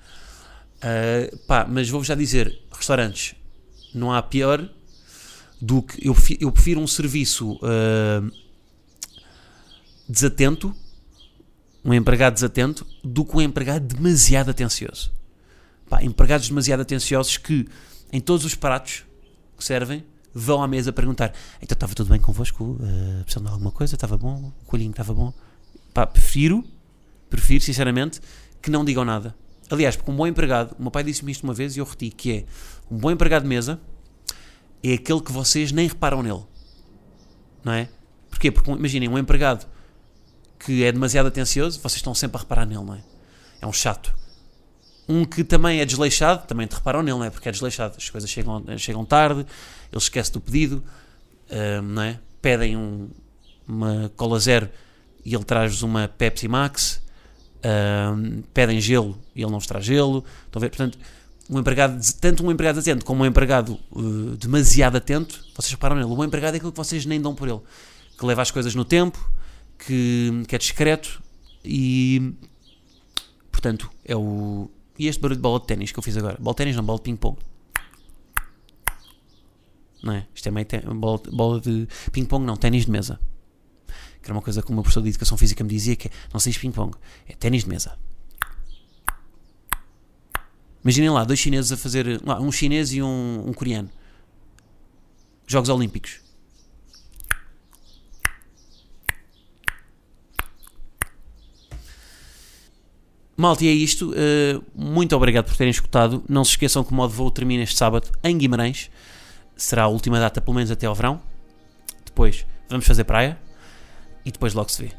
Pá, 1.46 1.66
mas 1.68 1.90
vou-vos 1.90 2.08
já 2.08 2.14
dizer, 2.14 2.58
restaurantes, 2.72 3.34
não 3.92 4.10
há 4.10 4.22
pior 4.22 4.66
do 5.60 5.82
que 5.82 6.08
eu 6.08 6.14
prefiro, 6.14 6.42
eu 6.42 6.50
prefiro 6.50 6.80
um 6.80 6.86
serviço 6.86 7.58
desatento, 10.08 10.74
um 11.84 11.92
empregado 11.92 12.34
desatento, 12.34 12.86
do 13.02 13.24
que 13.24 13.36
um 13.36 13.40
empregado 13.40 13.94
demasiado 13.94 14.50
atencioso. 14.50 15.12
Pá, 15.88 16.02
empregados 16.02 16.48
demasiado 16.48 16.80
atenciosos 16.80 17.36
que 17.36 17.68
em 18.12 18.20
todos 18.20 18.44
os 18.44 18.54
pratos 18.54 19.04
que 19.56 19.64
servem 19.64 20.04
vão 20.32 20.62
à 20.62 20.68
mesa 20.68 20.92
perguntar: 20.92 21.32
então 21.60 21.74
estava 21.74 21.94
tudo 21.94 22.10
bem 22.10 22.20
convosco? 22.20 22.64
Uh, 22.64 23.22
precisando 23.24 23.46
de 23.46 23.52
alguma 23.52 23.70
coisa? 23.70 23.94
Estava 23.94 24.16
bom? 24.16 24.52
O 24.62 24.64
coelhinho 24.64 24.90
estava 24.90 25.12
bom? 25.12 25.32
Pá, 25.92 26.06
prefiro, 26.06 26.64
prefiro 27.28 27.62
sinceramente 27.62 28.20
que 28.62 28.70
não 28.70 28.84
digam 28.84 29.04
nada. 29.04 29.34
Aliás, 29.70 29.96
porque 29.96 30.10
um 30.10 30.16
bom 30.16 30.26
empregado, 30.26 30.74
o 30.78 30.82
meu 30.82 30.90
pai 30.90 31.02
disse-me 31.02 31.32
isto 31.32 31.44
uma 31.44 31.54
vez 31.54 31.76
e 31.76 31.80
eu 31.80 31.84
reti, 31.84 32.10
que 32.10 32.32
é 32.32 32.44
um 32.90 32.96
bom 32.96 33.10
empregado 33.10 33.42
de 33.42 33.48
mesa 33.48 33.80
é 34.84 34.92
aquele 34.92 35.20
que 35.22 35.32
vocês 35.32 35.72
nem 35.72 35.88
reparam 35.88 36.22
nele. 36.22 36.42
Não 37.64 37.72
é? 37.72 37.88
Porquê? 38.28 38.50
Porque 38.50 38.70
imaginem, 38.70 39.08
um 39.08 39.16
empregado 39.16 39.66
que 40.58 40.84
é 40.84 40.92
demasiado 40.92 41.26
atencioso, 41.26 41.80
vocês 41.80 41.96
estão 41.96 42.14
sempre 42.14 42.36
a 42.36 42.40
reparar 42.40 42.66
nele, 42.66 42.84
não 42.84 42.94
é? 42.94 43.02
É 43.60 43.66
um 43.66 43.72
chato. 43.72 44.14
Um 45.08 45.24
que 45.24 45.44
também 45.44 45.80
é 45.80 45.84
desleixado, 45.84 46.46
também 46.46 46.66
te 46.66 46.74
reparam 46.74 47.02
nele, 47.02 47.18
não 47.18 47.24
é? 47.24 47.30
Porque 47.30 47.48
é 47.48 47.52
desleixado. 47.52 47.94
As 47.98 48.08
coisas 48.08 48.30
chegam, 48.30 48.64
chegam 48.78 49.04
tarde, 49.04 49.40
ele 49.40 49.46
esquece 49.98 50.32
do 50.32 50.40
pedido, 50.40 50.82
uh, 51.50 51.82
não 51.82 52.02
é? 52.02 52.18
Pedem 52.40 52.76
um, 52.76 53.08
uma 53.66 54.10
cola 54.16 54.38
zero 54.38 54.68
e 55.24 55.34
ele 55.34 55.44
traz-vos 55.44 55.82
uma 55.82 56.08
Pepsi 56.08 56.48
Max, 56.48 57.02
uh, 57.58 58.42
pedem 58.52 58.80
gelo 58.80 59.18
e 59.34 59.42
ele 59.42 59.50
não 59.50 59.58
vos 59.58 59.66
traz 59.66 59.84
gelo. 59.84 60.24
Estão 60.46 60.60
a 60.60 60.62
ver? 60.62 60.70
Portanto, 60.70 60.98
um 61.48 61.58
empregado, 61.58 62.00
tanto 62.20 62.46
um 62.46 62.50
empregado 62.50 62.80
atento 62.80 63.04
como 63.04 63.22
um 63.22 63.26
empregado 63.26 63.78
uh, 63.90 64.36
demasiado 64.36 64.96
atento, 64.96 65.44
vocês 65.54 65.72
reparam 65.72 65.96
nele. 65.96 66.08
O 66.10 66.16
bom 66.16 66.24
empregado 66.24 66.54
é 66.54 66.56
aquilo 66.56 66.72
que 66.72 66.78
vocês 66.78 67.04
nem 67.04 67.20
dão 67.20 67.34
por 67.34 67.48
ele, 67.48 67.60
que 68.18 68.24
leva 68.24 68.42
as 68.42 68.50
coisas 68.50 68.74
no 68.74 68.84
tempo, 68.84 69.30
que, 69.78 70.44
que 70.48 70.54
é 70.54 70.58
discreto 70.58 71.22
e, 71.64 72.34
portanto, 73.50 73.90
é 74.04 74.14
o, 74.16 74.70
E 74.98 75.08
este 75.08 75.20
barulho 75.20 75.36
de 75.36 75.42
bola 75.42 75.60
de 75.60 75.66
ténis 75.66 75.90
que 75.90 75.98
eu 75.98 76.02
fiz 76.02 76.16
agora. 76.16 76.36
Bola 76.40 76.54
de 76.54 76.58
ténis 76.58 76.76
não, 76.76 76.84
bola 76.84 76.98
de 76.98 77.04
ping-pong. 77.04 77.38
Não 80.02 80.12
é? 80.12 80.26
Isto 80.34 80.48
é 80.48 80.50
meio 80.50 80.66
bola, 80.94 81.20
bola 81.32 81.60
de 81.60 81.88
ping-pong, 82.12 82.44
não, 82.44 82.56
ténis 82.56 82.84
de 82.84 82.90
mesa. 82.90 83.18
Que 84.22 84.26
era 84.26 84.34
uma 84.34 84.42
coisa 84.42 84.62
que 84.62 84.70
o 84.70 84.74
meu 84.74 84.82
professor 84.82 85.02
de 85.02 85.08
Educação 85.08 85.36
Física 85.36 85.64
me 85.64 85.70
dizia 85.70 85.96
que 85.96 86.08
é, 86.08 86.10
não 86.32 86.38
sei 86.38 86.52
se 86.52 86.58
ping-pong, 86.58 86.96
é 87.26 87.34
ténis 87.34 87.64
de 87.64 87.70
mesa. 87.70 87.98
Imaginem 90.82 91.10
lá, 91.10 91.24
dois 91.24 91.38
chineses 91.38 91.72
a 91.72 91.76
fazer. 91.78 92.20
Um 92.40 92.52
chinês 92.52 92.92
e 92.92 93.02
um, 93.02 93.48
um 93.48 93.52
coreano. 93.54 93.90
Jogos 95.46 95.70
Olímpicos. 95.70 96.20
Malta, 103.36 103.64
e 103.64 103.68
é 103.68 103.72
isto. 103.72 104.12
Uh, 104.12 104.64
muito 104.74 105.14
obrigado 105.16 105.46
por 105.46 105.56
terem 105.56 105.70
escutado. 105.70 106.22
Não 106.28 106.44
se 106.44 106.52
esqueçam 106.52 106.84
que 106.84 106.92
o 106.92 106.94
modo 106.94 107.12
voo 107.12 107.30
termina 107.30 107.64
este 107.64 107.76
sábado 107.76 108.08
em 108.22 108.38
Guimarães. 108.38 108.90
Será 109.56 109.84
a 109.84 109.88
última 109.88 110.20
data, 110.20 110.40
pelo 110.40 110.54
menos 110.54 110.70
até 110.70 110.86
ao 110.86 110.94
verão. 110.94 111.20
Depois 112.04 112.46
vamos 112.68 112.86
fazer 112.86 113.04
praia. 113.04 113.38
E 114.24 114.30
depois 114.30 114.54
logo 114.54 114.70
se 114.70 114.84
vê. 114.84 114.92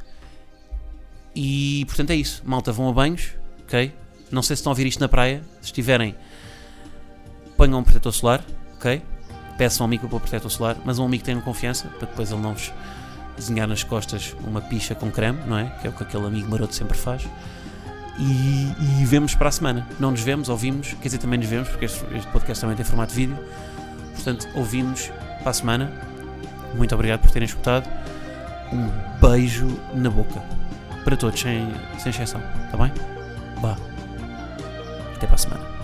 E 1.33 1.85
portanto 1.87 2.11
é 2.11 2.15
isso. 2.15 2.41
Malta, 2.45 2.71
vão 2.71 2.89
a 2.89 2.93
banhos. 2.93 3.31
Ok? 3.63 3.93
Não 4.29 4.41
sei 4.41 4.55
se 4.55 4.59
estão 4.59 4.71
a 4.71 4.73
ouvir 4.73 4.85
isto 4.85 4.99
na 4.99 5.07
praia. 5.07 5.41
Se 5.61 5.67
estiverem, 5.67 6.13
ponham 7.55 7.79
um 7.79 7.83
protetor 7.83 8.11
solar. 8.11 8.45
Ok? 8.75 9.01
Peçam 9.57 9.85
ao 9.85 9.87
amigo 9.87 10.09
para 10.09 10.17
o 10.17 10.19
protetor 10.19 10.51
solar. 10.51 10.77
Mas 10.83 10.99
um 10.99 11.05
amigo 11.05 11.23
tenham 11.23 11.39
confiança. 11.39 11.87
Para 11.87 12.07
depois 12.07 12.31
ele 12.31 12.41
não 12.41 12.53
vos 12.53 12.73
desenhar 13.37 13.67
nas 13.67 13.81
costas 13.83 14.35
uma 14.45 14.59
picha 14.59 14.93
com 14.93 15.09
creme. 15.09 15.39
Não 15.47 15.57
é? 15.57 15.69
Que 15.81 15.87
é 15.87 15.89
o 15.89 15.93
que 15.93 16.03
aquele 16.03 16.25
amigo 16.25 16.49
maroto 16.49 16.75
sempre 16.75 16.97
faz 16.97 17.25
e, 18.17 19.01
e 19.01 19.06
vemos 19.06 19.36
para 19.36 19.49
a 19.49 19.51
semana. 19.51 19.88
Não 19.99 20.12
nos 20.12 20.21
vemos, 20.21 20.49
ouvimos, 20.49 20.93
quer 20.93 21.08
dizer, 21.08 21.17
também 21.17 21.39
nos 21.39 21.47
vemos, 21.47 21.69
porque 21.69 21.86
este, 21.86 22.04
este 22.15 22.32
podcast 22.32 22.62
também 22.62 22.75
tem 22.75 22.86
formato 22.86 23.13
de 23.13 23.25
vídeo. 23.25 23.38
Portanto, 24.13 24.47
ouvimos 24.56 25.12
para 25.39 25.49
a 25.49 25.54
semana. 25.54 25.91
Muito 26.73 26.93
obrigado 26.95 27.21
por 27.21 27.32
terem 27.32 27.45
escutado. 27.45 27.89
Um 28.71 28.89
beijo 29.19 29.67
na 29.93 30.10
boca. 30.10 30.41
Para 31.04 31.15
todos, 31.15 31.39
sem, 31.39 31.71
sem 31.99 32.10
exceção. 32.10 32.41
Está 32.65 32.78
bem? 32.78 32.91
Vá. 33.62 33.78
Até 35.15 35.28
para 35.28 35.36
a 35.36 35.38
semana. 35.38 35.74